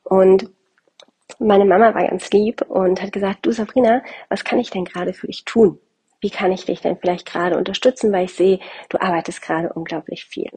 Und 0.04 0.50
meine 1.38 1.64
Mama 1.64 1.94
war 1.94 2.08
ganz 2.08 2.30
lieb 2.30 2.62
und 2.62 3.02
hat 3.02 3.12
gesagt, 3.12 3.44
du 3.44 3.52
Sabrina, 3.52 4.02
was 4.28 4.44
kann 4.44 4.58
ich 4.58 4.70
denn 4.70 4.84
gerade 4.84 5.12
für 5.12 5.26
dich 5.26 5.44
tun? 5.44 5.78
Wie 6.22 6.30
kann 6.30 6.52
ich 6.52 6.64
dich 6.64 6.80
denn 6.80 6.96
vielleicht 6.96 7.26
gerade 7.26 7.58
unterstützen, 7.58 8.12
weil 8.12 8.24
ich 8.24 8.34
sehe, 8.34 8.60
du 8.88 9.00
arbeitest 9.00 9.42
gerade 9.42 9.72
unglaublich 9.72 10.24
viel. 10.24 10.50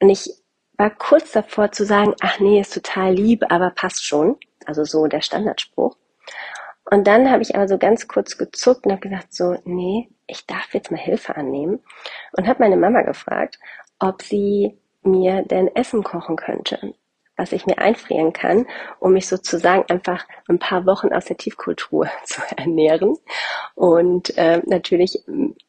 Und 0.00 0.10
ich 0.10 0.30
war 0.76 0.90
kurz 0.90 1.32
davor 1.32 1.72
zu 1.72 1.84
sagen, 1.84 2.14
ach 2.20 2.38
nee, 2.38 2.60
ist 2.60 2.74
total 2.74 3.14
lieb, 3.14 3.44
aber 3.48 3.70
passt 3.70 4.04
schon. 4.04 4.36
Also 4.66 4.84
so 4.84 5.06
der 5.06 5.22
Standardspruch. 5.22 5.96
Und 6.90 7.06
dann 7.06 7.30
habe 7.30 7.42
ich 7.42 7.54
aber 7.56 7.68
so 7.68 7.78
ganz 7.78 8.06
kurz 8.06 8.36
gezuckt 8.36 8.84
und 8.84 8.92
habe 8.92 9.00
gesagt, 9.00 9.34
so, 9.34 9.56
nee, 9.64 10.10
ich 10.26 10.46
darf 10.46 10.74
jetzt 10.74 10.90
mal 10.90 11.00
Hilfe 11.00 11.36
annehmen. 11.36 11.80
Und 12.36 12.46
habe 12.46 12.62
meine 12.62 12.76
Mama 12.76 13.02
gefragt, 13.02 13.58
ob 13.98 14.22
sie 14.22 14.78
mir 15.02 15.42
denn 15.42 15.74
Essen 15.74 16.02
kochen 16.02 16.36
könnte 16.36 16.94
was 17.42 17.52
ich 17.52 17.66
mir 17.66 17.78
einfrieren 17.78 18.32
kann, 18.32 18.66
um 19.00 19.12
mich 19.12 19.26
sozusagen 19.26 19.84
einfach 19.90 20.24
ein 20.48 20.60
paar 20.60 20.86
Wochen 20.86 21.12
aus 21.12 21.24
der 21.24 21.36
Tiefkultur 21.36 22.08
zu 22.24 22.40
ernähren 22.56 23.16
und 23.74 24.36
äh, 24.38 24.62
natürlich 24.64 25.24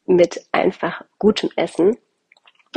mit 0.06 0.46
einfach 0.52 1.02
gutem 1.18 1.50
Essen. 1.56 1.96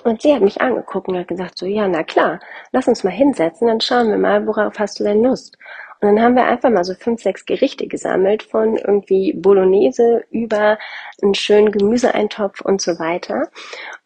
Und 0.03 0.21
sie 0.21 0.33
hat 0.33 0.41
mich 0.41 0.61
angeguckt 0.61 1.07
und 1.07 1.17
hat 1.17 1.27
gesagt, 1.27 1.57
so, 1.57 1.65
ja, 1.65 1.87
na 1.87 2.03
klar, 2.03 2.39
lass 2.71 2.87
uns 2.87 3.03
mal 3.03 3.11
hinsetzen, 3.11 3.67
dann 3.67 3.81
schauen 3.81 4.09
wir 4.09 4.17
mal, 4.17 4.45
worauf 4.45 4.77
hast 4.79 4.99
du 4.99 5.03
denn 5.03 5.23
Lust? 5.23 5.57
Und 5.99 6.09
dann 6.09 6.21
haben 6.21 6.35
wir 6.35 6.45
einfach 6.45 6.69
mal 6.69 6.83
so 6.83 6.93
fünf, 6.93 7.21
sechs 7.21 7.45
Gerichte 7.45 7.87
gesammelt 7.87 8.43
von 8.43 8.77
irgendwie 8.77 9.33
Bolognese 9.33 10.23
über 10.29 10.77
einen 11.21 11.33
schönen 11.33 11.71
Gemüseeintopf 11.71 12.61
und 12.61 12.81
so 12.81 12.99
weiter. 12.99 13.49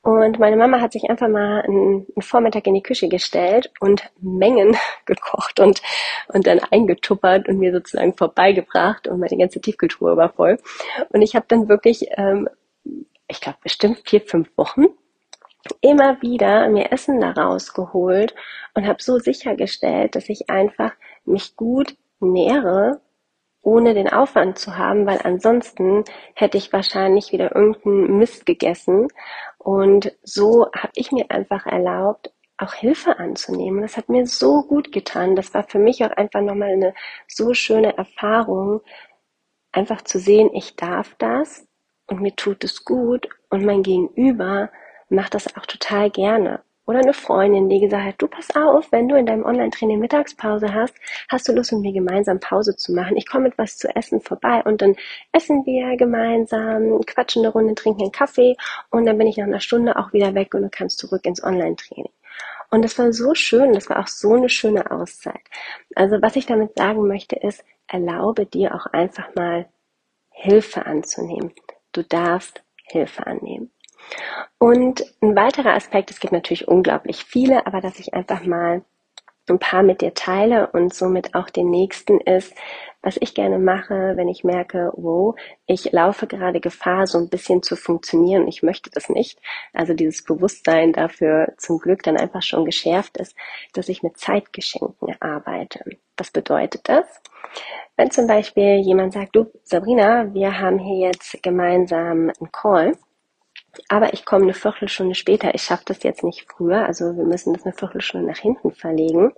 Und 0.01 0.39
meine 0.39 0.55
Mama 0.55 0.79
hat 0.79 0.93
sich 0.93 1.10
einfach 1.10 1.27
mal 1.27 1.62
einen, 1.62 2.07
Vormittag 2.19 2.65
in 2.67 2.75
die 2.75 2.83
Küche 2.83 3.10
gestellt 3.10 3.71
und 3.79 4.10
Mengen 4.21 4.77
gekocht 5.05 5.60
und, 5.60 5.81
und 6.29 6.48
dann 6.48 6.60
eingetuppert 6.60 7.50
und 7.50 7.57
mir 7.57 7.74
sozusagen 7.74 8.15
vorbeigebracht 8.15 9.07
und 9.07 9.19
meine 9.19 9.38
ganze 9.38 9.60
Tiefkultur 9.60 10.15
war 10.15 10.29
voll. 10.29 10.57
Und 11.10 11.21
ich 11.21 11.36
habe 11.36 11.45
dann 11.48 11.67
wirklich, 11.67 12.07
ähm, 12.17 12.48
ich 13.27 13.41
glaube 13.41 13.57
bestimmt 13.63 14.01
vier, 14.05 14.21
fünf 14.21 14.50
Wochen 14.55 14.88
immer 15.81 16.21
wieder 16.21 16.67
mir 16.69 16.91
Essen 16.91 17.19
da 17.19 17.31
rausgeholt 17.31 18.35
und 18.73 18.87
habe 18.87 19.01
so 19.01 19.19
sichergestellt, 19.19 20.15
dass 20.15 20.29
ich 20.29 20.49
einfach 20.49 20.93
mich 21.25 21.55
gut 21.55 21.95
nähere, 22.19 23.01
ohne 23.61 23.93
den 23.93 24.11
Aufwand 24.11 24.57
zu 24.57 24.77
haben, 24.77 25.05
weil 25.05 25.19
ansonsten 25.23 26.03
hätte 26.33 26.57
ich 26.57 26.73
wahrscheinlich 26.73 27.31
wieder 27.31 27.55
irgendeinen 27.55 28.17
Mist 28.17 28.45
gegessen. 28.45 29.07
Und 29.59 30.15
so 30.23 30.67
habe 30.75 30.91
ich 30.95 31.11
mir 31.11 31.29
einfach 31.29 31.67
erlaubt, 31.67 32.31
auch 32.57 32.73
Hilfe 32.73 33.19
anzunehmen. 33.19 33.81
Das 33.81 33.97
hat 33.97 34.09
mir 34.09 34.25
so 34.25 34.63
gut 34.63 34.91
getan. 34.91 35.35
Das 35.35 35.53
war 35.53 35.63
für 35.63 35.79
mich 35.79 36.03
auch 36.03 36.11
einfach 36.11 36.41
nochmal 36.41 36.71
eine 36.71 36.93
so 37.27 37.53
schöne 37.53 37.97
Erfahrung, 37.97 38.81
einfach 39.71 40.01
zu 40.01 40.19
sehen, 40.19 40.49
ich 40.53 40.75
darf 40.75 41.15
das 41.17 41.67
und 42.07 42.21
mir 42.21 42.35
tut 42.35 42.63
es 42.63 42.83
gut 42.83 43.29
und 43.49 43.65
mein 43.65 43.83
Gegenüber 43.83 44.69
macht 45.11 45.35
das 45.35 45.55
auch 45.55 45.65
total 45.65 46.09
gerne. 46.09 46.61
Oder 46.87 46.99
eine 46.99 47.13
Freundin, 47.13 47.69
die 47.69 47.79
gesagt 47.79 48.03
hat, 48.03 48.15
du 48.17 48.27
pass 48.27 48.55
auf, 48.55 48.91
wenn 48.91 49.07
du 49.07 49.15
in 49.15 49.25
deinem 49.25 49.45
Online-Training 49.45 49.99
Mittagspause 49.99 50.73
hast, 50.73 50.95
hast 51.29 51.47
du 51.47 51.53
Lust, 51.53 51.71
mit 51.71 51.81
mir 51.81 51.93
gemeinsam 51.93 52.39
Pause 52.39 52.75
zu 52.75 52.91
machen. 52.91 53.15
Ich 53.17 53.27
komme 53.27 53.45
mit 53.45 53.57
was 53.57 53.77
zu 53.77 53.95
essen 53.95 54.19
vorbei 54.19 54.61
und 54.65 54.81
dann 54.81 54.95
essen 55.31 55.65
wir 55.65 55.95
gemeinsam, 55.95 56.99
quatschen 57.05 57.43
eine 57.45 57.53
Runde, 57.53 57.75
trinken 57.75 58.01
einen 58.01 58.11
Kaffee 58.11 58.55
und 58.89 59.05
dann 59.05 59.17
bin 59.17 59.27
ich 59.27 59.37
nach 59.37 59.45
einer 59.45 59.59
Stunde 59.59 59.97
auch 59.97 60.11
wieder 60.11 60.33
weg 60.33 60.53
und 60.55 60.63
du 60.63 60.69
kannst 60.69 60.97
zurück 60.97 61.25
ins 61.25 61.43
Online-Training. 61.43 62.11
Und 62.71 62.83
das 62.83 62.97
war 62.97 63.13
so 63.13 63.35
schön, 63.35 63.73
das 63.73 63.89
war 63.89 63.99
auch 63.99 64.07
so 64.07 64.33
eine 64.33 64.49
schöne 64.49 64.91
Auszeit. 64.91 65.41
Also 65.95 66.21
was 66.21 66.35
ich 66.35 66.45
damit 66.45 66.77
sagen 66.77 67.07
möchte 67.07 67.35
ist, 67.35 67.63
erlaube 67.87 68.45
dir 68.45 68.73
auch 68.73 68.87
einfach 68.87 69.35
mal 69.35 69.67
Hilfe 70.29 70.85
anzunehmen. 70.85 71.53
Du 71.91 72.03
darfst 72.03 72.63
Hilfe 72.83 73.27
annehmen. 73.27 73.71
Und 74.57 75.03
ein 75.21 75.35
weiterer 75.35 75.73
Aspekt, 75.73 76.11
es 76.11 76.19
gibt 76.19 76.33
natürlich 76.33 76.67
unglaublich 76.67 77.23
viele, 77.23 77.65
aber 77.65 77.81
dass 77.81 77.99
ich 77.99 78.13
einfach 78.13 78.43
mal 78.45 78.83
ein 79.49 79.59
paar 79.59 79.83
mit 79.83 80.01
dir 80.01 80.13
teile 80.13 80.67
und 80.67 80.93
somit 80.93 81.35
auch 81.35 81.49
den 81.49 81.69
nächsten 81.69 82.19
ist, 82.21 82.53
was 83.01 83.17
ich 83.19 83.33
gerne 83.33 83.57
mache, 83.57 84.13
wenn 84.15 84.27
ich 84.27 84.43
merke, 84.43 84.91
wow, 84.95 85.35
ich 85.65 85.91
laufe 85.91 86.27
gerade 86.27 86.59
Gefahr, 86.59 87.07
so 87.07 87.17
ein 87.17 87.29
bisschen 87.29 87.63
zu 87.63 87.75
funktionieren. 87.75 88.47
Ich 88.47 88.61
möchte 88.61 88.91
das 88.91 89.09
nicht. 89.09 89.39
Also 89.73 89.93
dieses 89.93 90.23
Bewusstsein 90.23 90.93
dafür 90.93 91.53
zum 91.57 91.79
Glück 91.79 92.03
dann 92.03 92.17
einfach 92.17 92.43
schon 92.43 92.65
geschärft 92.65 93.17
ist, 93.17 93.35
dass 93.73 93.89
ich 93.89 94.03
mit 94.03 94.17
Zeitgeschenken 94.17 95.15
arbeite. 95.19 95.83
Was 96.17 96.29
bedeutet 96.29 96.87
das? 96.87 97.05
Wenn 97.97 98.11
zum 98.11 98.27
Beispiel 98.27 98.79
jemand 98.79 99.13
sagt, 99.13 99.35
du 99.35 99.51
Sabrina, 99.63 100.31
wir 100.33 100.59
haben 100.59 100.77
hier 100.77 101.07
jetzt 101.07 101.41
gemeinsam 101.41 102.31
einen 102.39 102.51
Call 102.51 102.97
aber 103.87 104.13
ich 104.13 104.25
komme 104.25 104.43
eine 104.43 104.53
Viertelstunde 104.53 105.15
später, 105.15 105.55
ich 105.55 105.63
schaffe 105.63 105.83
das 105.85 106.03
jetzt 106.03 106.23
nicht 106.23 106.45
früher, 106.49 106.85
also 106.85 107.15
wir 107.15 107.23
müssen 107.23 107.53
das 107.53 107.63
eine 107.63 107.73
Viertelstunde 107.73 108.27
nach 108.27 108.37
hinten 108.37 108.71
verlegen, 108.71 109.31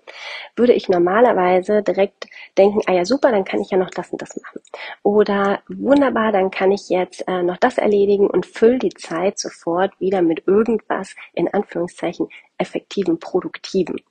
würde 0.55 0.73
ich 0.73 0.89
normalerweise 0.89 1.83
direkt 1.83 2.27
denken, 2.57 2.81
ah 2.87 2.93
ja 2.93 3.05
super, 3.05 3.31
dann 3.31 3.45
kann 3.45 3.61
ich 3.61 3.69
ja 3.69 3.77
noch 3.77 3.91
das 3.91 4.09
und 4.11 4.21
das 4.21 4.35
machen. 4.41 4.61
Oder 5.03 5.61
wunderbar, 5.67 6.31
dann 6.31 6.51
kann 6.51 6.71
ich 6.71 6.89
jetzt 6.89 7.27
äh, 7.27 7.43
noch 7.43 7.57
das 7.57 7.77
erledigen 7.77 8.27
und 8.27 8.45
fülle 8.45 8.79
die 8.79 8.93
Zeit 8.93 9.37
sofort 9.37 9.99
wieder 9.99 10.21
mit 10.21 10.47
irgendwas, 10.47 11.15
in 11.33 11.53
Anführungszeichen, 11.53 12.27
effektiven, 12.57 13.19
produktiven. 13.19 14.01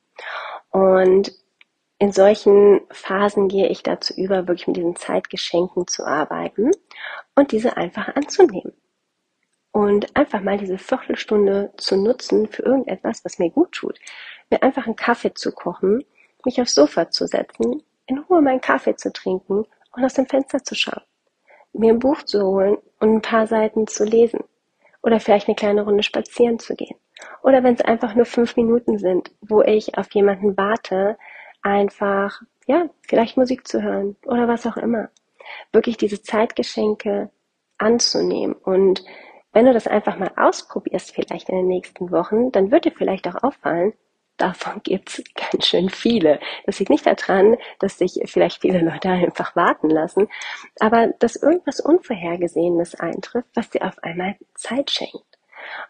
Und 0.71 1.33
in 1.99 2.13
solchen 2.13 2.81
Phasen 2.91 3.49
gehe 3.49 3.69
ich 3.69 3.83
dazu 3.83 4.15
über, 4.15 4.49
wirklich 4.49 4.67
mit 4.67 4.77
diesen 4.77 4.97
Zeitgeschenken 4.97 5.87
zu 5.87 6.05
arbeiten 6.05 6.71
und 7.35 7.53
diese 7.53 7.77
einfach 7.77 8.09
anzunehmen 8.15 8.73
und 9.73 10.15
einfach 10.15 10.43
mal 10.43 10.59
diese 10.59 10.79
Viertelstunde 10.79 11.73
zu 11.79 11.97
nutzen 11.97 12.47
für 12.49 12.63
irgendetwas, 12.63 13.25
was 13.25 13.39
mir 13.39 13.51
gut 13.51 13.73
tut. 13.73 13.99
Mir 14.51 14.63
einfach 14.63 14.87
einen 14.87 14.97
Kaffee 14.97 15.33
zu 15.35 15.51
kochen, 15.51 16.05
mich 16.45 16.61
aufs 16.61 16.75
Sofa 16.75 17.11
zu 17.11 17.27
setzen, 17.27 17.83
in 18.07 18.19
Ruhe 18.19 18.43
meinen 18.43 18.61
Kaffee 18.61 18.97
zu 18.97 19.13
trinken 19.13 19.65
und 19.95 20.05
aus 20.05 20.15
dem 20.15 20.27
Fenster 20.27 20.63
zu 20.63 20.75
schauen. 20.75 21.03
Mir 21.73 21.93
ein 21.93 21.99
Buch 21.99 22.23
zu 22.23 22.43
holen 22.45 22.77
und 23.01 23.15
ein 23.15 23.23
paar 23.23 23.47
Seiten 23.47 23.87
zu 23.87 24.05
lesen. 24.05 24.45
Oder 25.03 25.21
vielleicht 25.21 25.49
eine 25.49 25.57
kleine 25.57 25.83
Runde 25.83 26.03
spazieren 26.03 26.59
zu 26.59 26.77
gehen. 26.77 26.97
Oder 27.43 27.63
wenn 27.63 27.75
es 27.75 27.81
einfach 27.81 28.15
nur 28.15 28.27
fünf 28.27 28.57
Minuten 28.57 28.99
sind, 28.99 29.31
wo 29.41 29.63
ich 29.63 29.97
auf 29.97 30.13
jemanden 30.13 30.57
warte, 30.57 31.17
einfach, 31.63 32.43
ja, 32.67 32.89
vielleicht 33.09 33.37
Musik 33.37 33.67
zu 33.67 33.83
hören 33.83 34.17
oder 34.27 34.49
was 34.49 34.67
auch 34.67 34.77
immer. 34.77 35.09
Wirklich 35.73 35.97
diese 35.97 36.23
Zeitgeschenke 36.23 37.31
anzunehmen 37.79 38.55
und 38.55 39.03
wenn 39.53 39.67
du 39.67 39.73
das 39.73 39.87
einfach 39.87 40.19
mal 40.19 40.33
ausprobierst, 40.37 41.13
vielleicht 41.15 41.49
in 41.49 41.57
den 41.57 41.69
nächsten 41.69 42.11
Wochen, 42.11 42.53
dann 42.53 42.71
wird 42.71 42.85
dir 42.85 42.93
vielleicht 42.93 43.29
auch 43.29 43.43
auffallen, 43.43 43.93
davon 44.37 44.81
gibt's 44.85 45.23
ganz 45.35 45.67
schön 45.67 45.89
viele. 45.89 46.41
Das 46.67 46.79
liegt 46.79 46.91
nicht 46.91 47.07
daran, 47.07 47.57
dass 47.79 47.99
sich 47.99 48.21
vielleicht 48.27 48.61
viele 48.61 48.81
Leute 48.81 49.11
einfach 49.11 49.55
warten 49.57 49.91
lassen, 49.91 50.29
aber 50.81 51.09
dass 51.19 51.37
irgendwas 51.37 51.81
Unvorhergesehenes 51.81 52.95
eintrifft, 52.95 53.49
was 53.55 53.71
dir 53.71 53.83
auf 53.83 54.03
einmal 54.03 54.37
Zeit 54.55 54.91
schenkt. 54.91 55.25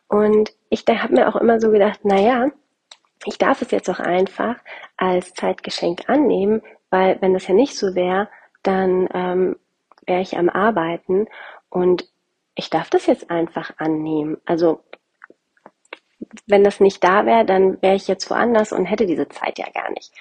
Und 0.08 0.52
ich 0.68 0.84
habe 0.86 1.14
mir 1.14 1.28
auch 1.28 1.36
immer 1.36 1.60
so 1.60 1.70
gedacht, 1.70 2.00
na 2.02 2.20
ja, 2.20 2.48
ich 3.24 3.38
darf 3.38 3.62
es 3.62 3.70
jetzt 3.70 3.88
auch 3.88 4.00
einfach 4.00 4.56
als 4.96 5.32
Zeitgeschenk 5.34 6.08
annehmen, 6.08 6.62
weil 6.90 7.20
wenn 7.22 7.32
das 7.32 7.46
ja 7.46 7.54
nicht 7.54 7.76
so 7.76 7.94
wäre, 7.94 8.28
dann 8.62 9.08
ähm, 9.14 9.56
wäre 10.06 10.20
ich 10.20 10.36
am 10.36 10.48
Arbeiten 10.48 11.26
und 11.70 12.11
ich 12.54 12.70
darf 12.70 12.90
das 12.90 13.06
jetzt 13.06 13.30
einfach 13.30 13.72
annehmen. 13.78 14.38
Also 14.44 14.82
wenn 16.46 16.64
das 16.64 16.80
nicht 16.80 17.02
da 17.02 17.26
wäre, 17.26 17.44
dann 17.44 17.80
wäre 17.82 17.94
ich 17.94 18.08
jetzt 18.08 18.30
woanders 18.30 18.72
und 18.72 18.86
hätte 18.86 19.06
diese 19.06 19.28
Zeit 19.28 19.58
ja 19.58 19.68
gar 19.70 19.90
nicht. 19.90 20.12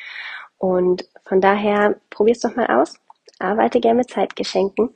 Und 0.58 1.08
von 1.26 1.42
daher 1.42 2.00
probier's 2.10 2.40
doch 2.40 2.56
mal 2.56 2.68
aus. 2.68 3.00
Arbeite 3.40 3.80
gerne 3.80 4.00
mit 4.00 4.10
Zeitgeschenken 4.12 4.96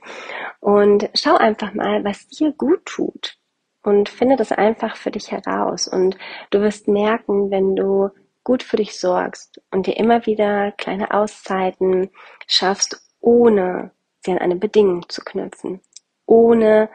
und 0.60 1.10
schau 1.16 1.36
einfach 1.36 1.74
mal, 1.74 2.04
was 2.04 2.28
dir 2.28 2.52
gut 2.52 2.86
tut. 2.86 3.38
Und 3.82 4.10
finde 4.10 4.36
das 4.36 4.52
einfach 4.52 4.96
für 4.96 5.12
dich 5.12 5.32
heraus. 5.32 5.88
Und 5.88 6.18
du 6.52 6.62
wirst 6.62 6.88
merken, 6.88 7.50
wenn 7.52 7.76
du 7.76 8.10
gut 8.44 8.64
für 8.64 8.78
dich 8.78 9.00
sorgst 9.00 9.62
und 9.72 9.88
dir 9.88 9.98
immer 9.98 10.26
wieder 10.26 10.72
kleine 10.74 11.12
Auszeiten 11.12 12.10
schaffst, 12.48 13.02
ohne 13.20 13.92
sie 14.22 14.32
an 14.32 14.40
eine 14.40 14.56
Bedingung 14.56 15.10
zu 15.10 15.22
knüpfen, 15.24 15.82
ohne 16.26 16.90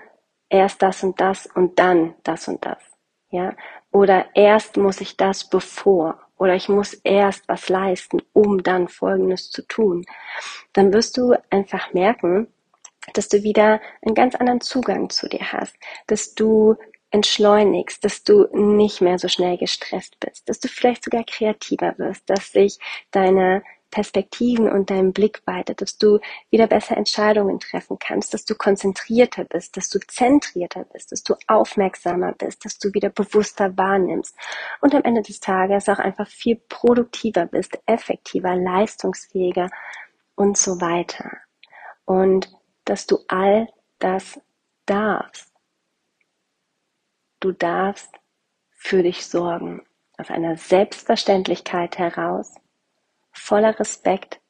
erst 0.50 0.82
das 0.82 1.02
und 1.02 1.20
das 1.20 1.46
und 1.46 1.78
dann 1.78 2.14
das 2.22 2.48
und 2.48 2.64
das. 2.64 2.78
Ja? 3.30 3.56
Oder 3.90 4.26
erst 4.34 4.76
muss 4.76 5.00
ich 5.00 5.16
das 5.16 5.48
bevor. 5.48 6.20
Oder 6.36 6.54
ich 6.54 6.68
muss 6.68 6.94
erst 6.94 7.48
was 7.48 7.68
leisten, 7.68 8.22
um 8.32 8.62
dann 8.62 8.88
Folgendes 8.88 9.50
zu 9.50 9.62
tun. 9.62 10.04
Dann 10.72 10.92
wirst 10.92 11.16
du 11.16 11.34
einfach 11.50 11.92
merken, 11.92 12.48
dass 13.14 13.28
du 13.28 13.42
wieder 13.42 13.80
einen 14.02 14.14
ganz 14.14 14.34
anderen 14.34 14.60
Zugang 14.60 15.10
zu 15.10 15.28
dir 15.28 15.52
hast, 15.52 15.76
dass 16.06 16.34
du 16.34 16.76
entschleunigst, 17.10 18.04
dass 18.04 18.22
du 18.22 18.46
nicht 18.52 19.00
mehr 19.00 19.18
so 19.18 19.28
schnell 19.28 19.58
gestresst 19.58 20.18
bist, 20.20 20.48
dass 20.48 20.60
du 20.60 20.68
vielleicht 20.68 21.04
sogar 21.04 21.24
kreativer 21.24 21.94
wirst, 21.98 22.30
dass 22.30 22.52
sich 22.52 22.78
deine 23.10 23.62
Perspektiven 23.90 24.70
und 24.70 24.90
deinen 24.90 25.12
Blick 25.12 25.42
weitet, 25.46 25.80
dass 25.80 25.98
du 25.98 26.20
wieder 26.50 26.66
besser 26.66 26.96
Entscheidungen 26.96 27.60
treffen 27.60 27.98
kannst, 27.98 28.34
dass 28.34 28.44
du 28.44 28.54
konzentrierter 28.54 29.44
bist, 29.44 29.76
dass 29.76 29.88
du 29.88 29.98
zentrierter 30.00 30.84
bist, 30.92 31.12
dass 31.12 31.22
du 31.22 31.34
aufmerksamer 31.46 32.32
bist, 32.32 32.64
dass 32.64 32.78
du 32.78 32.92
wieder 32.94 33.10
bewusster 33.10 33.76
wahrnimmst 33.76 34.36
und 34.80 34.94
am 34.94 35.02
Ende 35.02 35.22
des 35.22 35.40
Tages 35.40 35.88
auch 35.88 35.98
einfach 35.98 36.28
viel 36.28 36.56
produktiver 36.68 37.46
bist, 37.46 37.78
effektiver, 37.86 38.56
leistungsfähiger 38.56 39.70
und 40.34 40.56
so 40.56 40.80
weiter. 40.80 41.30
Und 42.04 42.50
dass 42.84 43.06
du 43.06 43.18
all 43.28 43.68
das 43.98 44.40
darfst. 44.86 45.52
Du 47.40 47.52
darfst 47.52 48.10
für 48.72 49.02
dich 49.02 49.26
sorgen, 49.26 49.82
aus 50.18 50.30
einer 50.30 50.56
Selbstverständlichkeit 50.56 51.98
heraus, 51.98 52.54
voller 53.40 53.78
Respekt 53.78 54.40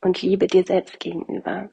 und 0.00 0.22
Liebe 0.22 0.46
dir 0.46 0.64
selbst 0.64 1.00
gegenüber. 1.00 1.70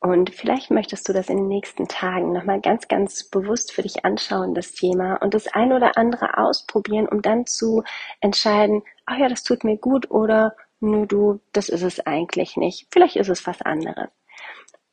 Und 0.00 0.30
vielleicht 0.30 0.70
möchtest 0.70 1.08
du 1.08 1.12
das 1.12 1.28
in 1.28 1.36
den 1.36 1.48
nächsten 1.48 1.86
Tagen 1.86 2.32
nochmal 2.32 2.60
ganz, 2.60 2.88
ganz 2.88 3.22
bewusst 3.22 3.72
für 3.72 3.82
dich 3.82 4.04
anschauen, 4.04 4.52
das 4.52 4.72
Thema, 4.72 5.14
und 5.22 5.32
das 5.32 5.46
ein 5.46 5.72
oder 5.72 5.96
andere 5.96 6.38
ausprobieren, 6.38 7.08
um 7.08 7.22
dann 7.22 7.46
zu 7.46 7.84
entscheiden, 8.20 8.82
ach 9.06 9.18
ja, 9.18 9.28
das 9.28 9.44
tut 9.44 9.62
mir 9.62 9.76
gut 9.76 10.10
oder 10.10 10.56
nur 10.80 11.06
du, 11.06 11.40
das 11.52 11.68
ist 11.68 11.82
es 11.82 12.04
eigentlich 12.04 12.56
nicht. 12.56 12.88
Vielleicht 12.90 13.14
ist 13.14 13.28
es 13.28 13.46
was 13.46 13.62
anderes. 13.62 14.10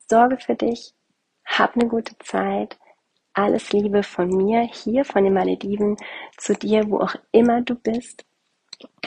Sorge 0.07 0.37
für 0.37 0.55
dich, 0.55 0.93
hab 1.43 1.75
eine 1.75 1.87
gute 1.87 2.15
Zeit. 2.19 2.77
Alles 3.33 3.71
Liebe 3.73 4.03
von 4.03 4.29
mir 4.29 4.61
hier 4.61 5.05
von 5.05 5.23
den 5.23 5.33
Malediven 5.33 5.97
zu 6.37 6.53
dir, 6.53 6.89
wo 6.89 6.99
auch 6.99 7.15
immer 7.31 7.61
du 7.61 7.73
bist. 7.73 8.25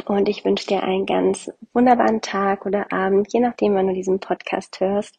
Und 0.06 0.28
ich 0.28 0.44
wünsche 0.44 0.66
dir 0.66 0.82
einen 0.82 1.06
ganz 1.06 1.50
wunderbaren 1.72 2.20
Tag 2.20 2.66
oder 2.66 2.92
Abend, 2.92 3.32
je 3.32 3.40
nachdem, 3.40 3.74
wann 3.74 3.88
du 3.88 3.94
diesen 3.94 4.20
Podcast 4.20 4.80
hörst. 4.80 5.18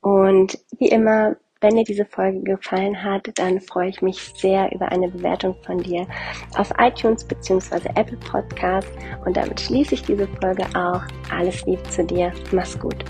Und 0.00 0.58
wie 0.78 0.88
immer, 0.88 1.36
wenn 1.60 1.76
dir 1.76 1.84
diese 1.84 2.04
Folge 2.04 2.40
gefallen 2.40 3.02
hat, 3.02 3.30
dann 3.34 3.60
freue 3.60 3.88
ich 3.88 4.00
mich 4.00 4.32
sehr 4.36 4.72
über 4.72 4.92
eine 4.92 5.08
Bewertung 5.08 5.56
von 5.66 5.78
dir 5.78 6.06
auf 6.56 6.72
iTunes 6.78 7.24
bzw. 7.24 7.88
Apple 7.96 8.18
Podcast. 8.18 8.88
Und 9.24 9.36
damit 9.36 9.60
schließe 9.60 9.94
ich 9.94 10.02
diese 10.02 10.28
Folge 10.40 10.64
auch. 10.74 11.02
Alles 11.30 11.64
Liebe 11.66 11.82
zu 11.84 12.04
dir. 12.04 12.32
Mach's 12.52 12.78
gut. 12.78 13.04